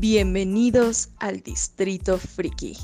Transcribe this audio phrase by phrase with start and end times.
[0.00, 2.74] Bienvenidos al Distrito Friki.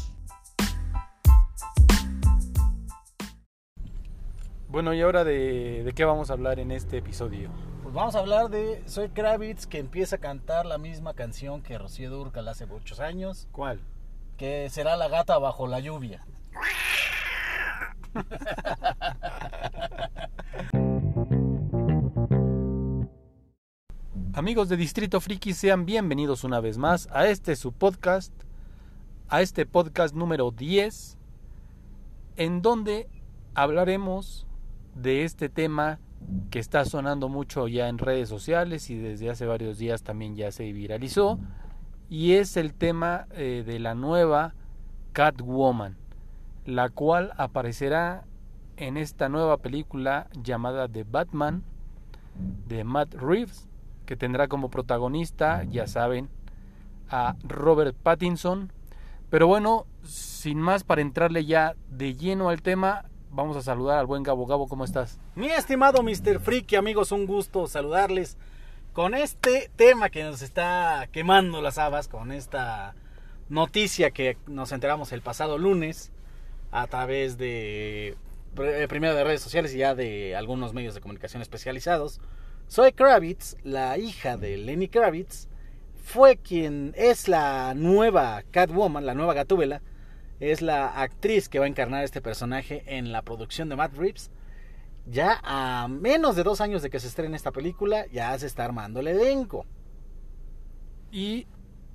[4.69, 7.49] Bueno, y ahora de, de qué vamos a hablar en este episodio.
[7.83, 11.79] Pues vamos a hablar de Soy Kravitz que empieza a cantar la misma canción que
[11.79, 13.81] Rocío Durcal hace muchos años, ¿Cuál?
[14.37, 16.23] que será La gata bajo la lluvia.
[24.47, 28.33] Amigos de Distrito Friki, sean bienvenidos una vez más a este su podcast,
[29.29, 31.19] a este podcast número 10,
[32.37, 33.09] en donde
[33.55, 34.47] hablaremos
[34.95, 35.99] de este tema
[36.51, 40.53] que está sonando mucho ya en redes sociales y desde hace varios días también ya
[40.53, 41.41] se viralizó,
[42.09, 44.55] y es el tema eh, de la nueva
[45.13, 45.97] Catwoman,
[46.65, 48.23] la cual aparecerá
[48.77, 51.65] en esta nueva película llamada The Batman
[52.69, 53.69] de Matt Reeves,
[54.07, 56.31] que tendrá como protagonista, ya saben,
[57.11, 58.73] a Robert Pattinson.
[59.29, 64.07] Pero bueno, sin más para entrarle ya de lleno al tema, vamos a saludar al
[64.07, 64.47] buen Gabo.
[64.47, 65.19] Gabo, ¿cómo estás?
[65.35, 66.41] Mi estimado Mr.
[66.41, 68.39] Friki, amigos, un gusto saludarles
[68.93, 72.95] con este tema que nos está quemando las habas, con esta
[73.49, 76.13] noticia que nos enteramos el pasado lunes
[76.71, 78.17] a través de
[78.59, 82.21] eh, primero de redes sociales y ya de algunos medios de comunicación especializados.
[82.71, 85.49] Zoe Kravitz, la hija de Lenny Kravitz,
[86.03, 89.83] fue quien es la nueva Catwoman, la nueva Gatúbela,
[90.41, 94.31] es la actriz que va a encarnar este personaje en la producción de Matt Reeves.
[95.07, 98.65] Ya a menos de dos años de que se estrene esta película, ya se está
[98.65, 99.65] armando el elenco.
[101.13, 101.47] Y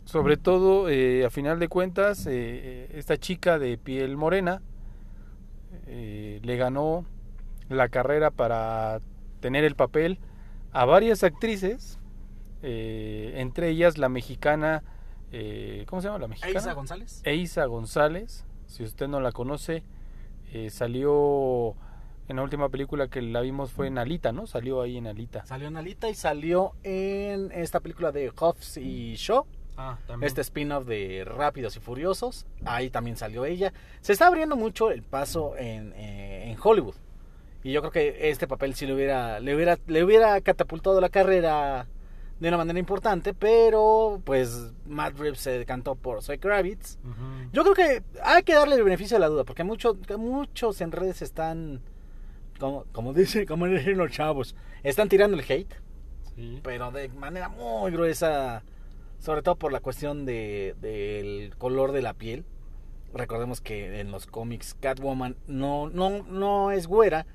[0.05, 4.61] sobre todo, eh, a final de cuentas, eh, esta chica de piel morena
[5.87, 7.05] eh, le ganó
[7.69, 9.01] la carrera para
[9.41, 10.19] tener el papel
[10.71, 11.99] a varias actrices,
[12.61, 14.83] eh, entre ellas la mexicana,
[15.31, 16.53] eh, ¿cómo se llama la mexicana?
[16.53, 17.21] Eiza González.
[17.23, 19.83] Eiza González, si usted no la conoce,
[20.53, 21.75] eh, salió
[22.27, 24.47] en la última película que la vimos fue en Alita, ¿no?
[24.47, 25.45] Salió ahí en Alita.
[25.45, 29.45] Salió en Alita y salió en esta película de Hobbs y Shaw.
[29.77, 32.45] Ah, Este spin-off de Rápidos y Furiosos.
[32.65, 33.73] Ahí también salió ella.
[34.01, 36.95] Se está abriendo mucho el paso en, eh, en Hollywood.
[37.63, 41.09] Y yo creo que este papel sí le hubiera, le hubiera, le hubiera catapultado la
[41.09, 41.87] carrera
[42.39, 43.33] de una manera importante.
[43.33, 46.97] Pero pues Matt Reeves se decantó por Zoe Kravitz.
[47.53, 49.43] Yo creo que hay que darle el beneficio de la duda.
[49.43, 51.81] Porque muchos, muchos en redes están,
[52.59, 55.73] como, como, dice, como dicen los chavos, están tirando el hate
[56.35, 56.61] Sí.
[56.63, 58.63] pero de manera muy gruesa,
[59.19, 62.45] sobre todo por la cuestión de, del color de la piel.
[63.13, 67.25] Recordemos que en los cómics Catwoman no, no, no es güera,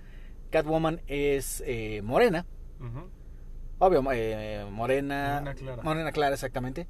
[0.50, 2.46] Catwoman es eh, morena,
[3.78, 5.82] obvio, eh, morena, Morena clara.
[5.82, 6.86] morena clara exactamente.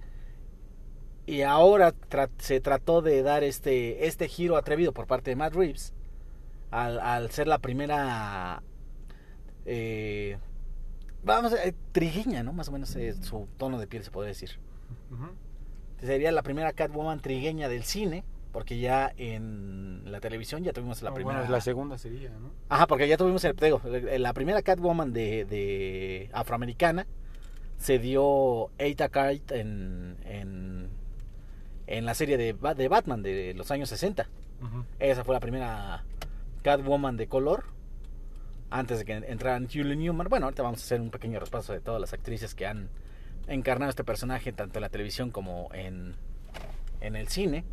[1.27, 5.55] Y ahora tra- se trató de dar este, este giro atrevido por parte de Matt
[5.55, 5.93] Reeves
[6.71, 8.63] al, al ser la primera
[9.65, 10.39] eh,
[11.25, 11.57] vamos a
[11.93, 12.53] trigueña, ¿no?
[12.53, 14.51] Más o menos es su tono de piel se podría decir.
[16.01, 18.23] Sería la primera Catwoman trigueña del cine,
[18.57, 21.41] porque ya en la televisión ya tuvimos la Ah, primera.
[21.41, 22.53] Bueno, la segunda sería, ¿no?
[22.71, 27.07] Ajá, porque ya tuvimos el te digo, la primera Catwoman de, de afroamericana
[27.77, 30.89] se dio Eita Kite en, en,
[31.87, 34.27] en la serie de, de Batman de los años 60.
[34.63, 34.85] Ujú.
[35.01, 36.05] Esa fue la primera
[36.63, 37.65] Catwoman de color.
[38.71, 40.29] Antes de que entraran Julie Newman.
[40.31, 42.89] Bueno, ahorita vamos a hacer un pequeño repaso de todas las actrices que han
[43.49, 46.15] encarnado este personaje tanto en la televisión como en,
[47.03, 47.67] en el cine.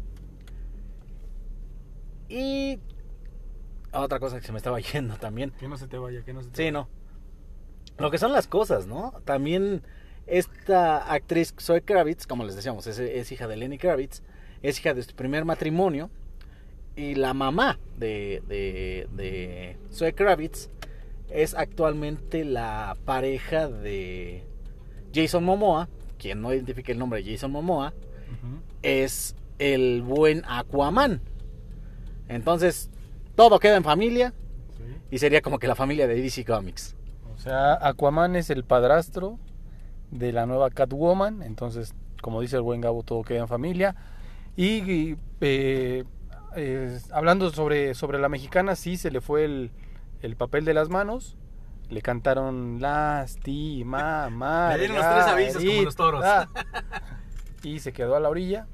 [2.33, 2.79] Y
[3.91, 5.51] otra cosa que se me estaba yendo también.
[5.59, 6.89] Que no se te vaya, que no se te Sí, no.
[7.99, 9.13] Lo que son las cosas, ¿no?
[9.23, 9.83] También
[10.25, 14.23] esta actriz Zoe Kravitz, como les decíamos, es, es hija de Lenny Kravitz,
[14.63, 16.09] es hija de su primer matrimonio
[16.95, 20.69] y la mamá de, de, de Zoe Kravitz
[21.29, 24.44] es actualmente la pareja de
[25.13, 25.88] Jason Momoa,
[26.18, 27.94] quien no identifique el nombre de Jason Momoa,
[28.81, 31.21] es el buen Aquaman.
[32.27, 32.89] Entonces,
[33.35, 34.33] todo queda en familia
[34.77, 34.83] Sí.
[35.11, 36.95] y sería como que la familia de DC Comics.
[37.35, 39.39] O sea, Aquaman es el padrastro
[40.11, 43.95] de la nueva Catwoman, entonces, como dice el buen Gabo, todo queda en familia.
[44.55, 46.03] Y, y, eh,
[46.55, 49.71] eh, hablando sobre, sobre la mexicana, sí se le fue el,
[50.21, 51.35] el papel de las manos.
[51.89, 54.29] Le cantaron lástima,
[54.73, 56.23] Le dieron los tres avisos como los toros.
[57.63, 58.67] Y se quedó a la orilla.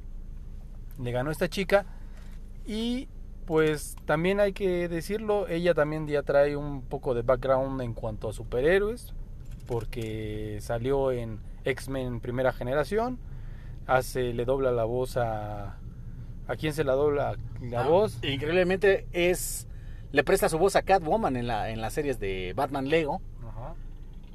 [0.99, 1.85] Le ganó esta chica.
[2.65, 3.07] Y
[3.49, 8.29] pues también hay que decirlo, ella también ya trae un poco de background en cuanto
[8.29, 9.15] a superhéroes,
[9.65, 13.17] porque salió en X-Men primera generación,
[13.87, 15.77] hace, le dobla la voz a...
[16.47, 18.23] ¿A quién se la dobla la Ah, voz?
[18.23, 19.67] Increíblemente es
[20.11, 23.73] le presta su voz a Catwoman en la en las series de Batman Lego Ajá.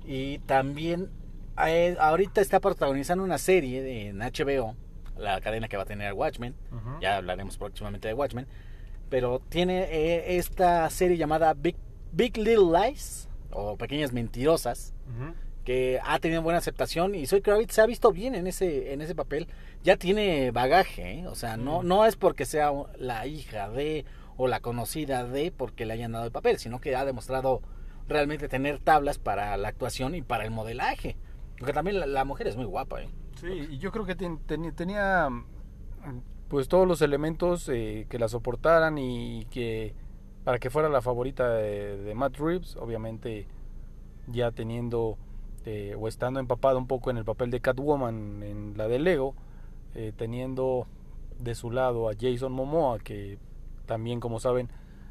[0.04, 1.08] y también
[1.66, 4.74] eh, ahorita está protagonizando una serie en HBO,
[5.16, 6.54] la cadena que va a tener Watchmen.
[7.00, 8.46] Ya hablaremos próximamente de Watchmen,
[9.10, 11.76] pero tiene eh, esta serie llamada Big
[12.12, 14.94] Big Little Lies o Pequeñas Mentirosas
[15.64, 19.00] que ha tenido buena aceptación y Zoe Kravitz se ha visto bien en ese en
[19.00, 19.48] ese papel.
[19.82, 21.26] Ya tiene bagaje, ¿eh?
[21.26, 24.04] o sea, no no es porque sea la hija de
[24.36, 27.62] o la conocida de porque le hayan dado el papel, sino que ha demostrado
[28.08, 31.16] realmente tener tablas para la actuación y para el modelaje.
[31.58, 33.08] Porque también la, la mujer es muy guapa, ¿eh?
[33.40, 38.18] Sí, y yo creo que ten- teni- tenía mm, pues todos los elementos eh, que
[38.18, 39.94] la soportaran y que
[40.44, 43.46] para que fuera la favorita de, Matt Reeves, obviamente
[44.26, 45.16] ya teniendo
[45.64, 49.34] eh, o estando empapada un poco en el papel de Catwoman en la de Lego,
[49.94, 50.86] eh, teniendo
[51.38, 53.38] de su lado a Jason Momoa, que
[53.86, 54.68] también como saben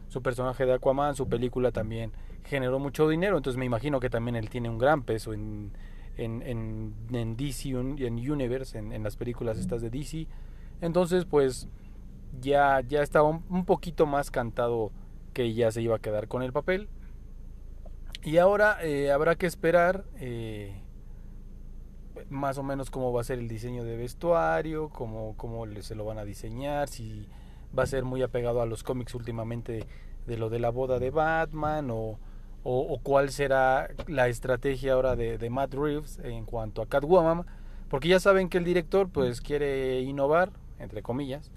[0.08, 2.12] su personaje de Aquaman, su película también
[2.44, 5.72] generó mucho dinero, entonces me imagino que también él tiene un gran peso en,
[6.18, 10.28] en, en, en DC en Universe, en, en las películas estas de DC.
[10.82, 11.68] Entonces, pues
[12.42, 14.92] ya, ya estaba un, poquito más cantado
[15.34, 16.90] que ya se iba a quedar con el papel.
[18.24, 20.82] Y ahora eh, habrá que esperar eh,
[22.30, 26.06] más o menos cómo va a ser el diseño de vestuario, cómo, cómo se lo
[26.06, 27.28] van a diseñar, si
[27.78, 29.86] va a ser muy apegado a los cómics últimamente
[30.26, 32.20] de lo de la boda de Batman o,
[32.64, 37.46] o, o cuál será la estrategia ahora de, de Matt Reeves en cuanto a Catwoman,
[37.90, 40.52] porque ya saben que el director pues quiere innovar,
[40.84, 41.52] entre comillas,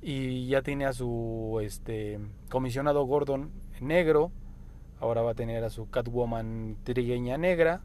[0.00, 2.18] y ya tiene a su este
[2.50, 3.50] comisionado Gordon
[3.80, 4.30] negro,
[5.00, 7.82] ahora va a tener a su Catwoman trigueña negra,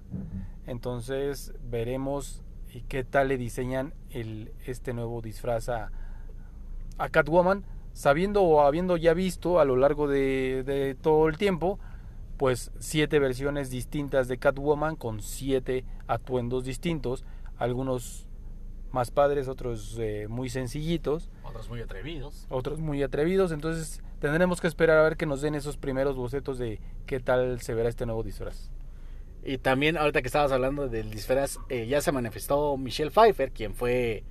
[0.68, 2.42] entonces veremos
[2.74, 5.92] y qué tal le diseñan el este nuevo disfraz a,
[6.98, 11.80] a Catwoman, sabiendo o habiendo ya visto a lo largo de, de todo el tiempo,
[12.38, 17.24] pues siete versiones distintas de Catwoman con siete atuendos distintos,
[17.58, 18.28] algunos
[18.94, 22.46] más padres, otros eh, muy sencillitos, Otros muy atrevidos.
[22.50, 26.58] otros muy atrevidos, entonces tendremos que esperar a ver que nos den esos primeros bocetos
[26.58, 28.70] de qué tal se verá este nuevo disfraz.
[29.44, 33.74] Y también, ahorita que estabas hablando del disfraz, eh, ya se manifestó Michelle Pfeiffer, quien
[33.76, 34.24] fue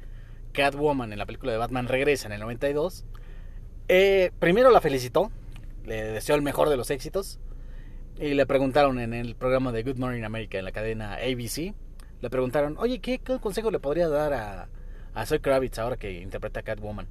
[0.52, 3.04] Catwoman en la película de Batman Regresa en el 92.
[3.88, 5.30] Eh, primero la felicitó,
[5.84, 7.40] le deseó el mejor de los éxitos.
[8.18, 11.74] Y le preguntaron en el programa de Good Morning America en la cadena ABC,
[12.22, 14.69] le preguntaron, oye, ¿qué, qué consejo le podría dar a,
[15.12, 17.08] a Zoe Kravitz ahora que interpreta a Catwoman?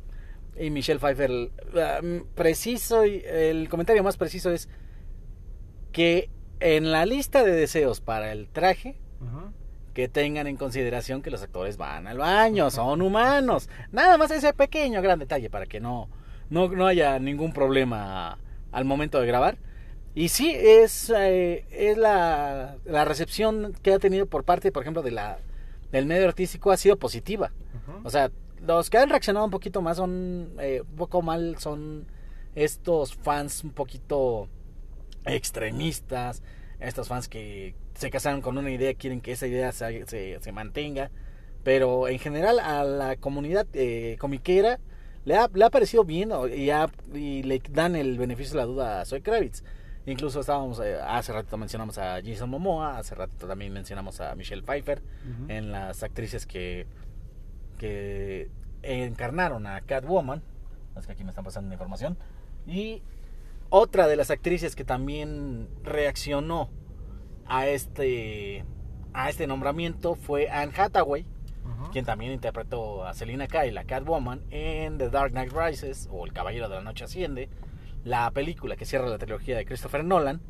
[0.57, 1.99] Y Michelle Pfeiffer, ah,
[2.33, 4.69] preciso, y el comentario más preciso es
[5.91, 6.29] que
[6.61, 8.97] en la lista de deseos para el traje,
[9.93, 13.69] que tengan en consideración que los actores van al baño, son humanos.
[13.91, 16.09] Nada más ese pequeño gran detalle para que no,
[16.49, 18.37] no, no haya ningún problema
[18.71, 19.57] al momento de grabar.
[20.13, 25.01] Y sí, es, eh, es la, la recepción que ha tenido por parte, por ejemplo,
[25.01, 25.39] de la,
[25.91, 27.51] del medio artístico ha sido positiva.
[28.03, 28.29] O sea,
[28.65, 32.05] los que han reaccionado un poquito más son eh, un poco mal, son
[32.55, 34.49] estos fans un poquito
[35.25, 36.43] extremistas,
[36.79, 40.51] estos fans que se casaron con una idea, quieren que esa idea se, se, se
[40.51, 41.11] mantenga,
[41.63, 44.79] pero en general a la comunidad eh, comiquera
[45.25, 48.65] le ha, le ha parecido bien y, ha- y le dan el beneficio de la
[48.65, 49.63] duda a Zoe Kravitz.
[50.05, 54.63] Incluso estábamos, eh, hace ratito mencionamos a Jason Momoa, hace ratito también mencionamos a Michelle
[54.63, 55.01] Pfeiffer
[55.47, 56.87] en las actrices que,
[57.77, 58.49] que
[58.81, 60.41] encarnaron a Catwoman.
[60.97, 62.17] Es que aquí me están pasando la información.
[62.65, 63.03] Y
[63.69, 66.69] otra de las actrices que también reaccionó
[67.45, 68.65] a este,
[69.13, 71.25] a este nombramiento fue Anne Hathaway,
[71.91, 76.33] quien también interpretó a Selina Kyle, la Catwoman, en The Dark Knight Rises o El
[76.33, 77.49] Caballero de la Noche Asciende,
[78.03, 80.41] la película que cierra la trilogía de Christopher Nolan.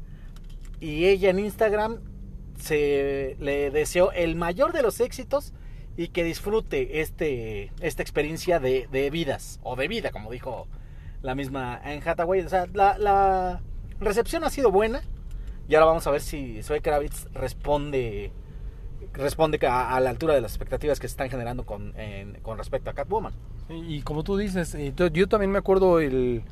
[0.80, 2.00] Y ella en Instagram
[2.60, 5.54] se le deseó el mayor de los éxitos
[5.98, 10.68] y que disfrute este, esta experiencia de, de vidas, o de vida, como dijo
[11.22, 12.42] la misma Anne Hathaway.
[12.42, 13.62] O sea, la,
[14.00, 15.02] recepción ha sido buena.
[15.68, 18.32] Y ahora vamos a ver si Zoe Kravitz responde
[19.14, 21.94] responde a, la altura de las expectativas que se están generando con,
[22.42, 23.34] con respecto a Catwoman.
[23.70, 26.44] Y como tú dices, eh, yo también me acuerdo el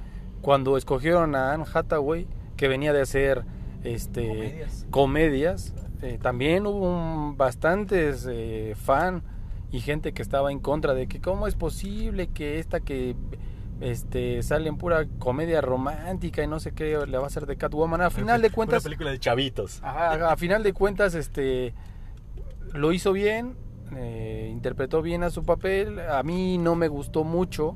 [0.41, 2.27] cuando escogieron a Anne Hathaway,
[2.57, 3.43] que venía de hacer
[3.83, 4.85] este Comedias.
[4.89, 9.23] comedias, eh, también hubo un- bastantes eh, fan
[9.71, 13.15] y gente que estaba en contra de que cómo es posible que esta que
[13.81, 17.55] este sale en pura comedia romántica y no sé qué le va a hacer de
[17.55, 18.01] Catwoman.
[18.01, 19.79] A final de cuentas, película de chavitos.
[19.83, 21.73] Ajá, a final de cuentas, este
[22.73, 23.55] lo hizo bien,
[23.95, 25.99] eh, interpretó bien a su papel.
[26.01, 27.75] A mí no me gustó mucho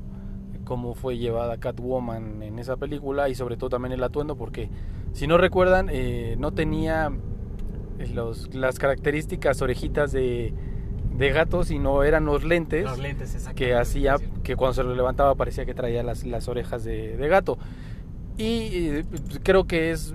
[0.64, 4.68] cómo fue llevada Catwoman en esa película y sobre todo también el atuendo porque
[5.12, 7.12] si no recuerdan eh, no tenía
[8.12, 10.52] los, las características orejitas de,
[11.16, 15.34] de gato sino eran los lentes, Los lentes, que hacía que cuando se lo levantaba
[15.36, 17.56] parecía que traía las, las orejas de, de gato.
[18.36, 19.04] Y eh,
[19.44, 20.14] creo que es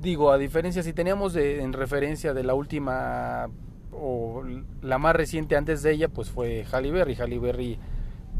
[0.00, 3.48] digo a diferencia si teníamos de- en referencia de la última
[3.92, 4.42] o
[4.82, 7.14] la más reciente antes de ella pues fue Halle Berry.
[7.14, 7.78] Halle Berry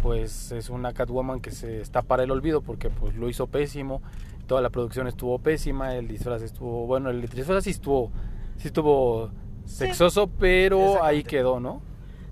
[0.05, 4.03] pues es una Catwoman que se está para el olvido porque pues lo hizo pésimo.
[4.47, 8.13] Toda la producción estuvo pésima el disfraz estuvo bueno el disfraz sí estuvo
[8.59, 9.31] sí estuvo
[9.65, 11.81] sexoso pero ahí quedó no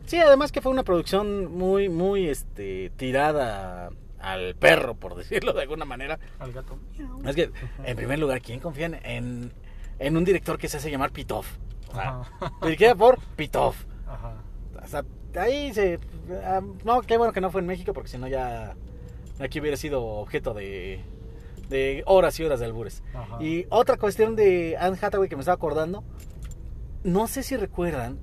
[0.05, 3.89] Sí, además que fue una producción muy, muy este, tirada
[4.19, 6.19] al perro, por decirlo de alguna manera.
[6.41, 6.77] al gato.
[7.25, 7.51] Es que,
[7.85, 9.53] en primer lugar, ¿quién confía en, en,
[9.99, 11.57] en un director que se hace llamar Pitoff?
[11.91, 12.23] O sea,
[12.63, 13.85] dirigida por Pitoff.
[14.83, 15.05] O sea,
[15.37, 15.99] ahí se...
[16.45, 18.75] ah, no, qué bueno que no fue en México, porque si no ya...
[19.41, 21.03] Aquí hubiera sido objeto de,
[21.69, 23.03] de horas y horas de albures.
[23.41, 26.05] Y otra cuestión de Anne Hathaway que me estaba acordando.
[27.03, 28.19] No sé si recuerdan.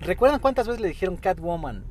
[0.00, 1.84] ¿Recuerdan cuántas veces le dijeron Catwoman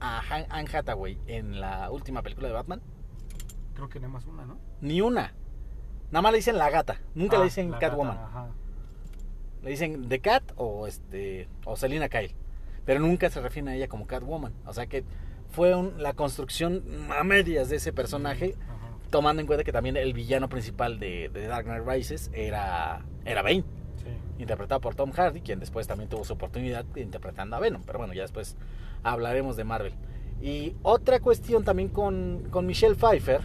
[0.00, 2.80] a Han- Anne Hathaway en la última película de Batman?
[3.74, 5.34] creo que nada más una no Ni una.
[6.10, 7.00] Nada más le dicen la gata.
[7.14, 8.16] Nunca Ah, le dicen la Catwoman.
[8.16, 8.48] gata, ajá.
[9.62, 12.34] Le dicen The Cat o este o Selina Kyle.
[12.84, 14.52] Pero nunca se refieren a ella como Catwoman.
[14.66, 15.04] O sea que
[15.50, 16.82] fue un- la construcción
[17.16, 18.54] a medias de ese personaje.
[18.62, 18.74] Ajá.
[19.10, 23.42] Tomando en cuenta que también el villano principal de, de Dark Knight Rises era, era
[23.42, 23.64] Bane.
[23.96, 24.10] Sí.
[24.42, 27.82] interpretado por Tom Hardy, quien después también tuvo su oportunidad interpretando a Venom.
[27.86, 28.56] Pero bueno, ya después
[29.02, 29.94] hablaremos de Marvel.
[30.42, 33.40] Y otra cuestión también con, con Michelle Pfeiffer,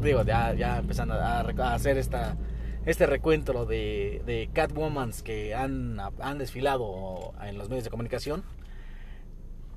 [0.00, 1.40] digo, ya, ya empezando a
[1.74, 2.36] hacer esta,
[2.86, 8.42] este recuento de, de Catwomans que han, han desfilado en los medios de comunicación.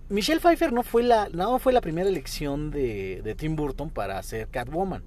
[0.09, 4.21] Michelle Pfeiffer no fue la, no fue la primera elección de, de Tim Burton para
[4.23, 5.03] ser Catwoman.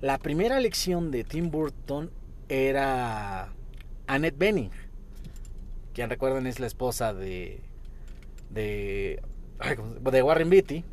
[0.00, 2.10] La primera elección de Tim Burton
[2.48, 3.52] era
[4.06, 4.70] Annette Bening,
[5.94, 7.60] quien recuerden es la esposa de
[8.50, 9.20] de,
[9.58, 10.84] ay, ¿cómo se- de Warren Beatty.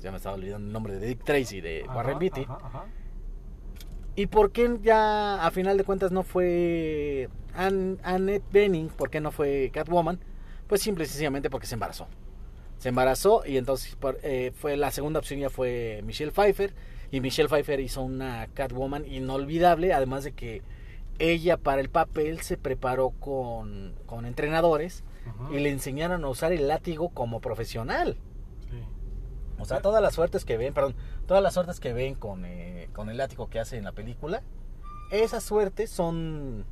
[0.00, 2.42] Ya me estaba olvidando el nombre de Dick Tracy de Ajá, Warren Beatty.
[2.42, 2.84] ajá, ajá.
[4.16, 8.88] ¿Y por qué ya a final de cuentas no fue Ann- Annette Bening?
[8.88, 10.18] ¿Por qué no fue Catwoman?
[10.66, 12.06] Pues simple y sencillamente porque se embarazó.
[12.78, 16.74] Se embarazó y entonces por- eh, fue la segunda opción ya fue Michelle Pfeiffer.
[17.12, 20.62] Y Michelle Pfeiffer hizo una Catwoman inolvidable, además de que
[21.18, 25.48] ella para el papel se preparó con, con entrenadores Ajá.
[25.54, 28.16] y le enseñaron a usar el látigo como profesional.
[29.60, 30.94] O sea, todas las suertes que ven, perdón,
[31.26, 34.42] todas las suertes que ven con, eh, con el látigo que hace en la película,
[35.10, 36.64] esas suertes son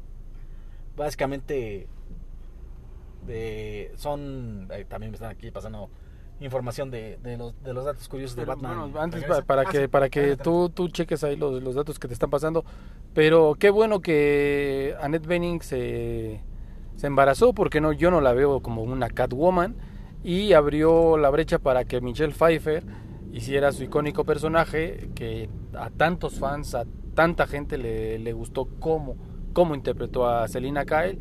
[0.97, 1.87] básicamente
[3.27, 5.91] de, son, eh, también me están aquí pasando
[6.41, 8.79] información de, de los, de los datos curiosos de Batman.
[8.91, 11.75] bueno, antes pa- para Ah, que sí, para que tú, tú cheques ahí los, los
[11.75, 12.65] datos que te están pasando
[13.13, 16.41] pero qué bueno que Annette Bening se,
[16.95, 19.75] se embarazó porque no yo no la veo como una Catwoman
[20.29, 22.85] y abrió la brecha para que Michelle Pfeiffer
[23.33, 29.17] hiciera su icónico personaje que a tantos fans a tanta gente le, le gustó cómo
[29.55, 31.19] cómo interpretó a Selina Kyle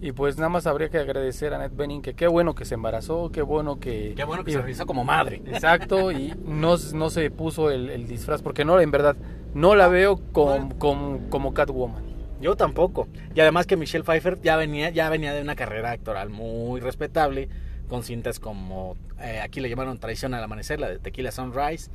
[0.00, 2.74] y pues nada más habría que agradecer a Annette Bening que qué bueno que se
[2.74, 5.40] embarazó qué bueno que Qué bueno que y- se realizó como madre.
[5.46, 9.16] Exacto, y no, no se puso el, el disfraz, porque no, en verdad,
[9.54, 12.02] no la veo como, como, como Catwoman.
[12.40, 13.06] Yo tampoco.
[13.36, 17.48] Y además que Michelle Pfeiffer ya venía, ya venía de una carrera actoral muy respetable,
[17.92, 21.90] con cintas como, eh, aquí le llamaron Traición al Amanecer, la de Tequila Sunrise.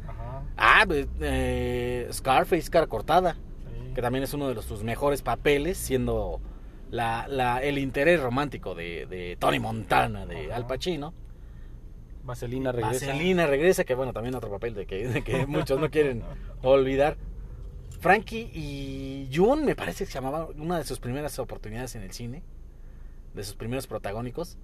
[0.56, 3.36] Ah, pues, eh, Scarface, cara cortada,
[3.96, 6.40] que también es uno de los, sus mejores papeles, siendo
[6.92, 10.56] la, la- el interés romántico de, de Tony Montana, de Ajá.
[10.58, 11.16] Al Pacino.
[12.24, 13.08] Vaselina regresa.
[13.08, 16.24] Vaselina regresa, que bueno, también otro papel de que, de que muchos no quieren
[16.62, 17.18] olvidar.
[18.00, 22.12] Frankie y June, me parece que se llamaba una de sus primeras oportunidades en el
[22.12, 22.44] cine,
[23.34, 24.58] de sus primeros protagónicos.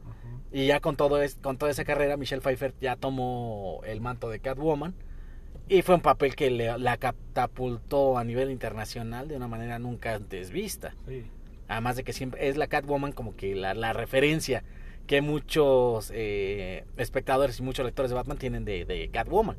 [0.51, 4.29] Y ya con, todo es, con toda esa carrera, Michelle Pfeiffer ya tomó el manto
[4.29, 4.93] de Catwoman.
[5.69, 10.13] Y fue un papel que le- la catapultó a nivel internacional de una manera nunca
[10.15, 10.93] antes vista.
[11.07, 11.25] Sí.
[11.67, 14.63] Además de que siempre es la Catwoman como que la, la referencia
[15.07, 19.57] que muchos eh, espectadores y muchos lectores de Batman tienen de, de Catwoman.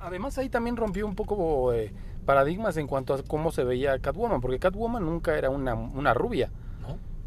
[0.00, 1.92] Además ahí también rompió un poco eh,
[2.26, 6.50] paradigmas en cuanto a cómo se veía Catwoman, porque Catwoman nunca era una, una rubia.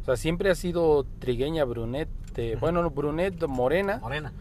[0.01, 2.09] O sea, siempre ha sido trigueña, brunette,
[2.59, 4.33] bueno, brunette, morena, Morena.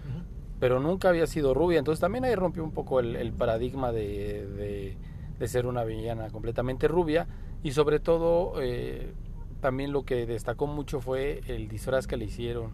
[0.59, 1.79] pero nunca había sido rubia.
[1.79, 4.97] Entonces también ahí rompió un poco el, el paradigma de, de-
[5.39, 7.27] de ser una villana completamente rubia.
[7.63, 9.13] Y sobre todo, eh,
[9.61, 12.73] también lo que destacó mucho fue el disfraz que le hicieron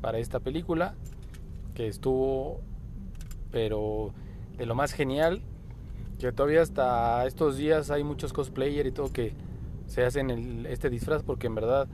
[0.00, 0.94] para esta película.
[1.74, 2.60] que estuvo,
[3.50, 4.10] pero
[4.56, 5.42] de lo más genial,
[6.18, 9.32] que todavía hasta estos días hay muchos cosplayer y todo que
[9.86, 11.88] se hacen el, este disfraz porque en verdad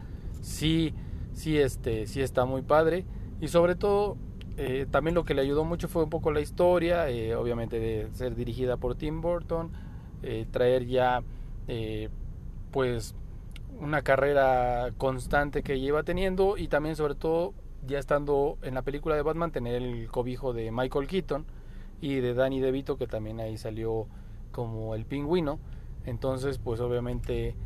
[0.44, 0.94] sí,
[1.32, 3.04] sí, este, sí está muy padre.
[3.40, 4.16] Y sobre todo
[4.56, 8.08] eh, también lo que le ayudó mucho fue un poco la historia, eh, obviamente de
[8.12, 9.72] ser dirigida por Tim Burton,
[10.22, 11.22] eh, traer ya
[12.70, 13.14] pues
[13.80, 17.54] una carrera constante que lleva teniendo y también sobre todo
[17.86, 21.46] ya estando en la película de Batman tener el cobijo de Michael Keaton
[22.02, 24.08] y de Danny DeVito que también ahí salió
[24.52, 25.58] como el pingüino.
[26.04, 27.56] Entonces pues obviamente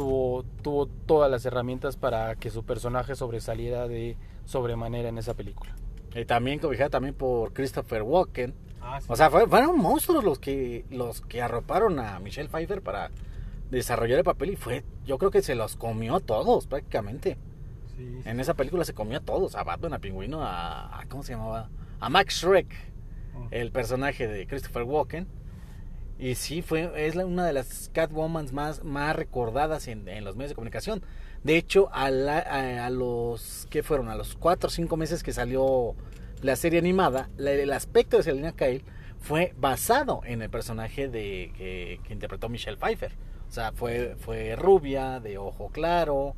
[0.00, 4.16] tuvo, tuvo todas las herramientas para que su personaje sobresaliera de
[4.46, 5.74] sobremanera en esa película
[6.14, 11.20] y también cobijada también por Christopher Walken ah, o sea fueron monstruos los que los
[11.20, 13.10] que arroparon a Michelle Pfeiffer para
[13.70, 17.38] desarrollar el papel y fue, yo creo que se los comió a todos prácticamente.
[18.24, 21.68] En esa película se comió a todos, a Batman, a Pingüino, a, ¿cómo se llamaba?
[22.00, 22.74] A Max Shrek,
[23.36, 23.48] oh.
[23.50, 25.28] el personaje de Christopher Walken.
[26.20, 30.54] Y sí, fue, es una de las Catwomans más, más recordadas en, los medios de
[30.54, 31.02] comunicación.
[31.44, 34.10] De hecho, a, a, los, ¿qué fueron?
[34.10, 35.94] A los cuatro o cinco meses que salió
[36.42, 38.84] la serie animada, el aspecto de Selina Kyle
[39.18, 43.12] fue basado en el personaje de, que, que interpretó Michelle Pfeiffer.
[43.48, 46.36] O sea, fue, fue rubia, de ojo claro,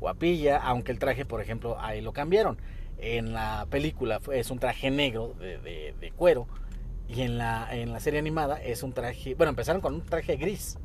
[0.00, 2.56] guapilla, aunque el traje, por ejemplo, ahí lo cambiaron.
[2.96, 6.48] En la película es un traje negro de, cuero
[7.12, 10.36] y en la, en la serie animada es un traje, bueno, empezaron con un traje
[10.36, 10.78] gris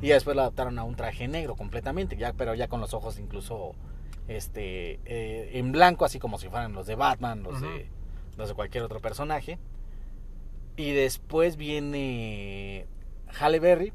[0.00, 3.18] y después lo adaptaron a un traje negro completamente, ya, pero ya con los ojos
[3.18, 3.74] incluso
[4.26, 7.90] este eh, en blanco, así como si fueran los de Batman, los, de,
[8.36, 9.58] los de cualquier otro personaje.
[10.76, 12.86] Y después viene
[13.38, 13.92] Halle Berry,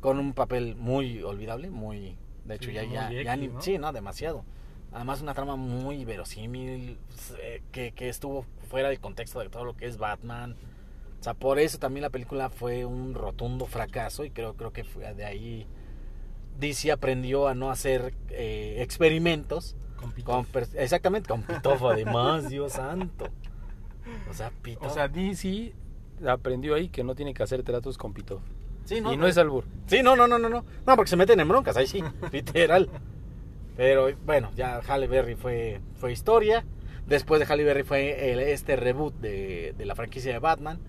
[0.00, 4.44] con un papel muy olvidable, muy de hecho ya ya, ya ni, sí, no, demasiado.
[4.96, 6.98] Además una trama muy verosímil
[7.38, 10.56] eh, que, que estuvo fuera del contexto de todo lo que es Batman.
[11.20, 14.84] O sea, por eso también la película fue un rotundo fracaso y creo creo que
[14.84, 15.66] fue de ahí
[16.58, 19.76] DC aprendió a no hacer eh, experimentos
[20.24, 23.28] con, exactamente con Pitof además, Dios santo.
[24.30, 24.90] O sea, Pitof.
[24.90, 25.74] O sea, DC
[26.26, 28.40] aprendió ahí que no tiene que hacer tratos con Pitof
[28.90, 29.64] y no es albur.
[29.88, 30.64] Sí, no, no, no, no, no.
[30.86, 32.88] No, porque se meten en broncas, ahí sí, literal.
[33.76, 36.64] Pero bueno, ya Halle Berry fue, fue historia.
[37.06, 40.80] Después de Halle Berry fue el, este reboot de, de, la franquicia de Batman,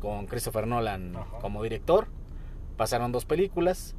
[0.00, 2.08] con Christopher Nolan como director.
[2.76, 3.94] Pasaron dos películas.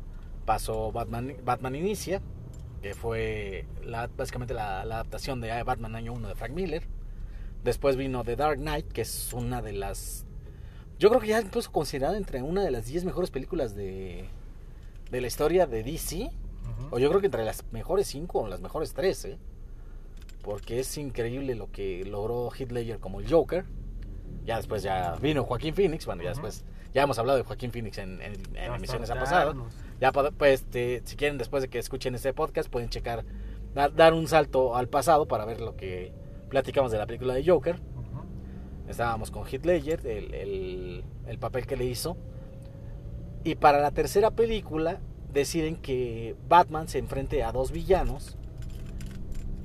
[0.46, 2.22] Pasó Batman, Batman Inicia,
[2.84, 6.84] que fue la, básicamente la, la, adaptación de Batman Año 1 de Frank Miller.
[7.64, 10.26] Después vino The Dark Knight, que es una de las
[10.98, 14.26] yo creo que ya incluso considerada entre una de las 10 mejores películas de,
[15.12, 16.32] de la historia de DC.
[16.92, 19.38] O yo creo que entre las mejores 5 o las mejores 3, ¿eh?
[20.42, 23.66] Porque es increíble lo que logró Heath Ledger como el Joker.
[24.46, 26.06] Ya después ya vino Joaquín Phoenix.
[26.06, 28.22] Bueno, ya después ya hemos hablado de Joaquín Phoenix en,
[28.54, 29.68] emisiones a pasado.
[30.00, 33.26] Ya pues este, si quieren después de que escuchen este podcast pueden checar
[33.74, 36.14] dar un salto al pasado para ver lo que
[36.50, 37.82] platicamos de la película de Joker
[38.88, 42.18] Estábamos con Heath Ledger, el, el, papel que le hizo.
[43.44, 45.00] Y para la tercera película
[45.36, 48.38] deciden que Batman se enfrente a dos villanos.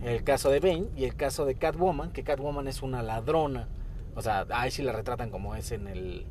[0.03, 3.69] El caso de Bane y el caso de Catwoman, que Catwoman es una ladrona.
[4.15, 6.27] O sea, ahí sí la retratan como es en el,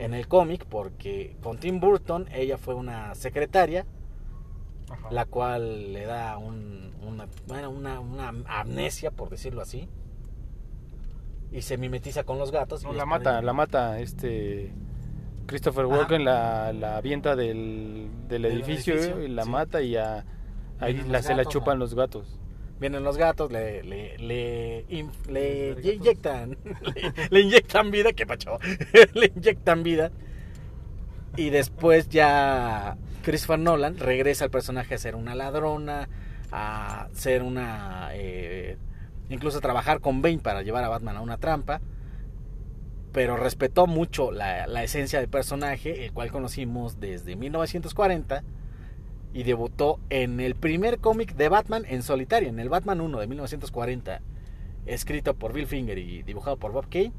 [0.00, 3.86] en el cómic, porque con Tim Burton ella fue una secretaria,
[5.10, 9.88] la cual le da un, una, bueno, una, una amnesia, por decirlo así
[11.52, 12.82] y se mimetiza con los gatos.
[12.82, 14.72] No, la mata, la mata este
[15.46, 21.34] Christopher Walken, la, la avienta del, del edificio, y la mata y ahí la, se
[21.34, 22.38] la chupan los gatos.
[22.78, 24.84] Vienen los gatos, le, le, le,
[25.28, 26.58] le inyectan,
[27.30, 28.58] le, inyectan vida, que pacho,
[29.14, 30.10] le inyectan vida.
[31.36, 36.08] Y después ya Christopher Nolan regresa al personaje a ser una ladrona,
[36.52, 38.76] a ser una eh,
[39.30, 41.80] incluso trabajar con Bane para llevar a Batman a una trampa,
[43.16, 48.44] pero respetó mucho la, esencia del personaje, el cual conocimos desde 1940
[49.32, 53.26] y debutó en el primer cómic de Batman en solitario, en el Batman 1 de
[53.26, 54.20] 1940,
[54.84, 57.14] escrito por Bill Finger y dibujado por Bob Kane.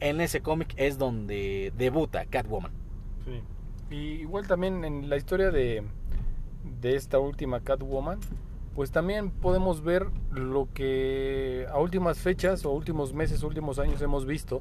[0.00, 2.72] En ese cómic es donde debuta Catwoman.
[3.24, 3.94] Sí.
[3.94, 5.84] Y igual también en la historia de,
[6.82, 8.20] de esta última Catwoman,
[8.74, 14.26] pues también podemos ver lo que a últimas fechas o últimos meses, últimos años hemos
[14.26, 14.60] visto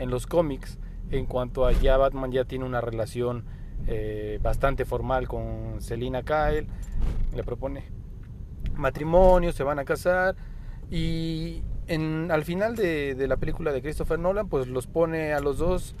[0.00, 0.78] en los cómics
[1.10, 3.44] en cuanto a ya Batman ya tiene una relación
[3.86, 6.66] eh, bastante formal con Selina Kyle,
[7.34, 7.84] le propone
[8.74, 10.36] matrimonio, se van a casar
[10.90, 15.40] y en, al final de, de la película de Christopher Nolan, pues los pone a
[15.40, 15.94] los dos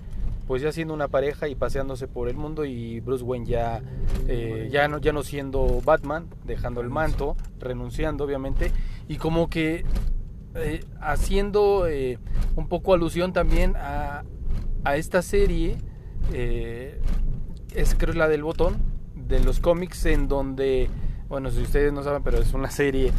[0.50, 3.82] pues ya siendo una pareja y paseándose por el mundo y Bruce Wayne ya,
[4.26, 8.72] eh, ya, no, ya no siendo Batman, dejando el manto, renunciando obviamente,
[9.06, 9.84] y como que
[10.54, 12.18] eh, haciendo eh,
[12.56, 14.24] un poco alusión también a,
[14.84, 15.76] a esta serie,
[16.32, 18.76] es creo la del botón,
[19.14, 20.88] de los cómics en donde,
[21.28, 23.12] bueno, si ustedes no saben, pero es una serie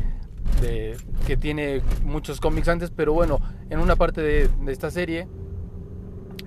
[0.61, 3.39] de, que tiene muchos cómics antes, pero bueno,
[3.69, 5.27] en una parte de, esta serie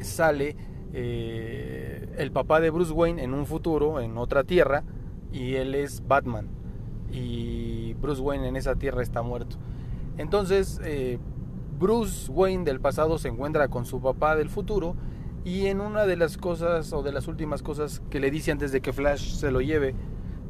[0.01, 0.57] sale
[0.93, 4.85] eh, el papá de Bruce Wayne en un futuro, en otra tierra,
[5.33, 6.49] y él es Batman.
[7.11, 9.57] Y Bruce Wayne en esa tierra está muerto.
[10.17, 11.19] Entonces, eh,
[11.79, 14.95] Bruce Wayne del pasado se encuentra con su papá del futuro
[15.45, 18.73] y en una de las cosas o de las últimas cosas que le dice antes
[18.73, 19.95] de que Flash se lo lleve,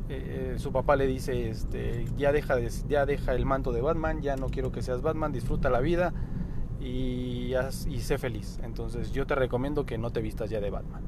[0.09, 4.37] eh, su papá le dice, este, ya deja, ya deja el manto de Batman, ya
[4.37, 6.13] no quiero que seas Batman, disfruta la vida
[6.81, 7.55] y,
[7.89, 8.61] y sé feliz.
[8.63, 11.03] Entonces yo te recomiendo que no te vistas ya de Batman.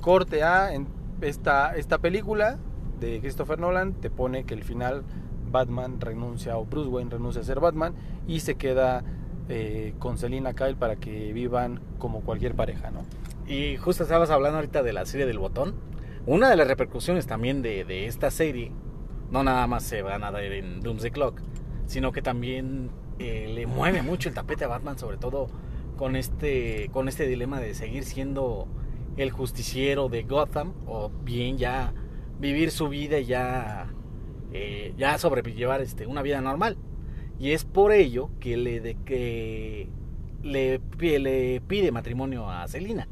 [0.00, 0.88] Corte A, en
[1.20, 2.58] esta, esta película
[2.98, 5.04] de Christopher Nolan te pone que el final
[5.50, 7.94] Batman renuncia o Bruce Wayne renuncia a ser Batman
[8.26, 9.04] y se queda
[9.48, 13.04] eh, con Selina Kyle para que vivan como cualquier pareja, ¿no?
[13.46, 15.74] Y justo estabas hablando ahorita de la serie del botón.
[16.26, 18.70] Una de las repercusiones también de, de esta serie,
[19.30, 21.40] no nada más se van a dar en Doomsday Clock,
[21.86, 25.48] sino que también eh, le mueve mucho el tapete a Batman, sobre todo
[25.96, 28.68] con este, con este dilema de seguir siendo
[29.16, 31.92] el justiciero de Gotham o bien ya
[32.38, 33.88] vivir su vida ya,
[34.52, 36.76] eh, ya sobrellevar este, una vida normal.
[37.38, 39.88] Y es por ello que le, de, que
[40.42, 40.80] le,
[41.18, 43.08] le pide matrimonio a Selina.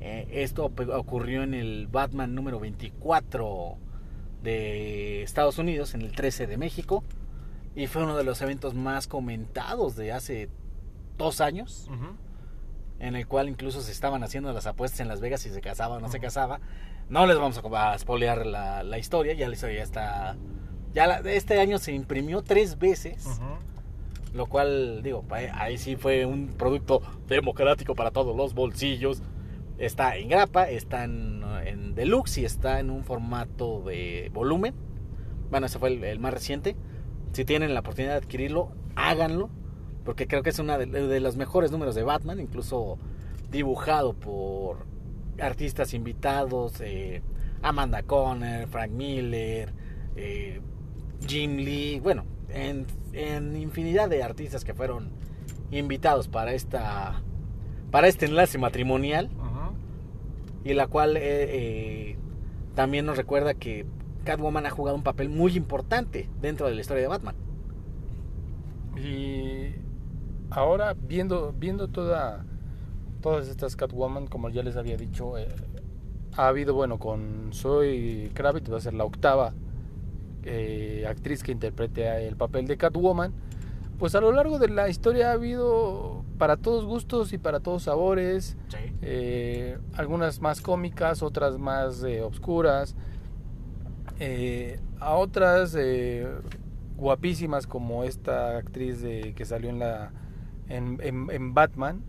[0.00, 3.76] Eh, esto ocurrió en el Batman número 24
[4.42, 7.04] de Estados Unidos, en el 13 de México.
[7.76, 10.48] Y fue uno de los eventos más comentados de hace
[11.16, 11.88] dos años.
[12.98, 15.96] En el cual incluso se estaban haciendo las apuestas en Las Vegas si se casaba
[15.96, 16.60] o no se casaba.
[17.08, 19.34] No les vamos a, spoilear la, la, historia.
[19.34, 20.36] Ya la historia ya está.
[20.94, 23.40] Ya este año se imprimió tres veces.
[24.32, 29.22] Lo cual, digo, ahí sí fue un producto democrático para todos los bolsillos.
[29.78, 34.74] Está en grapa, está en, en deluxe y está en un formato de volumen.
[35.50, 36.76] Bueno, ese fue el más reciente
[37.32, 39.48] si tienen la oportunidad de adquirirlo, háganlo,
[40.04, 42.98] porque creo que es uno de, los mejores números de Batman, incluso
[43.50, 44.86] dibujado por
[45.42, 47.22] artistas invitados, eh,
[47.62, 49.72] Amanda Conner, Frank Miller,
[50.16, 50.60] eh,
[51.26, 52.86] Jim Lee, bueno, en,
[53.56, 55.10] infinidad de artistas que fueron
[55.70, 57.22] invitados para esta
[57.90, 59.28] para este enlace matrimonial
[60.64, 62.16] y la cual eh,
[62.74, 63.84] también nos recuerda que
[64.24, 67.34] Catwoman ha jugado un papel muy importante dentro de la historia de Batman.
[68.96, 69.74] Y
[70.50, 72.46] ahora viendo viendo toda
[73.22, 75.48] todas estas Catwoman, como ya les había dicho, eh,
[76.36, 79.54] ha habido bueno con Zoe Kravitz va a ser la octava
[80.44, 83.32] eh, actriz que interprete el papel de Catwoman.
[83.98, 87.84] Pues a lo largo de la historia ha habido para todos gustos y para todos
[87.84, 88.56] sabores.
[89.00, 92.96] Eh, algunas más cómicas, otras más obscuras.
[95.00, 95.76] A otras
[96.96, 100.12] guapísimas como esta actriz de, que salió en la
[100.68, 102.02] en, Batman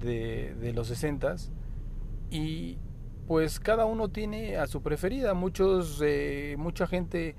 [0.00, 1.36] de, de los 60
[2.30, 2.78] y
[3.26, 7.36] pues cada uno tiene a su preferida muchos eh, mucha gente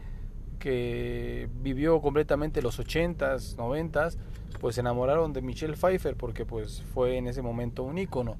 [0.60, 4.17] que vivió completamente los 80s 90s
[4.60, 8.38] pues se enamoraron de Michelle Pfeiffer porque pues fue en ese momento un ícono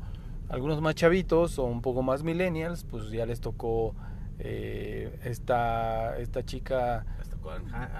[0.50, 3.96] algunos más chavitos o un poco más millennials pues ya les tocó
[4.40, 7.06] eh, esta, esta chica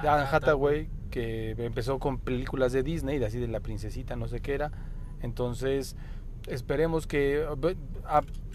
[0.02, 4.54] Anne Hathaway que empezó con películas de Disney, así de la princesita, no sé qué
[4.54, 4.72] era.
[5.22, 5.96] Entonces,
[6.48, 7.46] esperemos que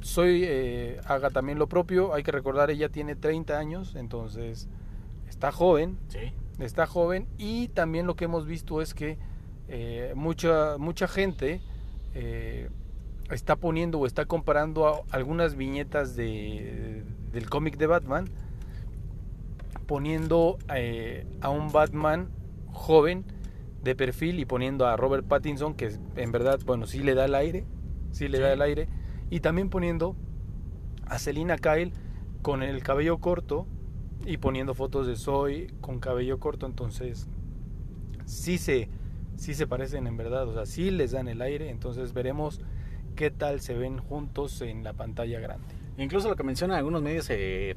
[0.02, 2.14] soy eh, haga también lo propio.
[2.14, 4.68] Hay que recordar, ella tiene 30 años, entonces
[5.28, 5.98] está joven.
[6.58, 9.18] Está joven y también lo que hemos visto es que
[9.68, 11.60] eh, mucha mucha gente
[12.14, 12.70] eh,
[13.30, 18.30] está poniendo o está comparando algunas viñetas de, del cómic de Batman,
[19.86, 22.30] poniendo eh, a un Batman
[22.72, 23.24] joven
[23.86, 27.34] de perfil y poniendo a Robert Pattinson, que en verdad, bueno, sí le da el
[27.34, 27.64] aire,
[28.10, 28.88] sí le da el aire,
[29.30, 30.14] y también poniendo
[31.06, 31.92] a Selina Kyle
[32.42, 33.66] con el cabello corto
[34.24, 37.28] y poniendo fotos de Zoe con cabello corto, entonces
[38.24, 38.88] sí se,
[39.36, 42.60] sí se parecen en verdad, o sea, sí les dan el aire, entonces veremos
[43.14, 45.74] qué tal se ven juntos en la pantalla grande.
[45.98, 47.74] Incluso lo que mencionan algunos medios, eh,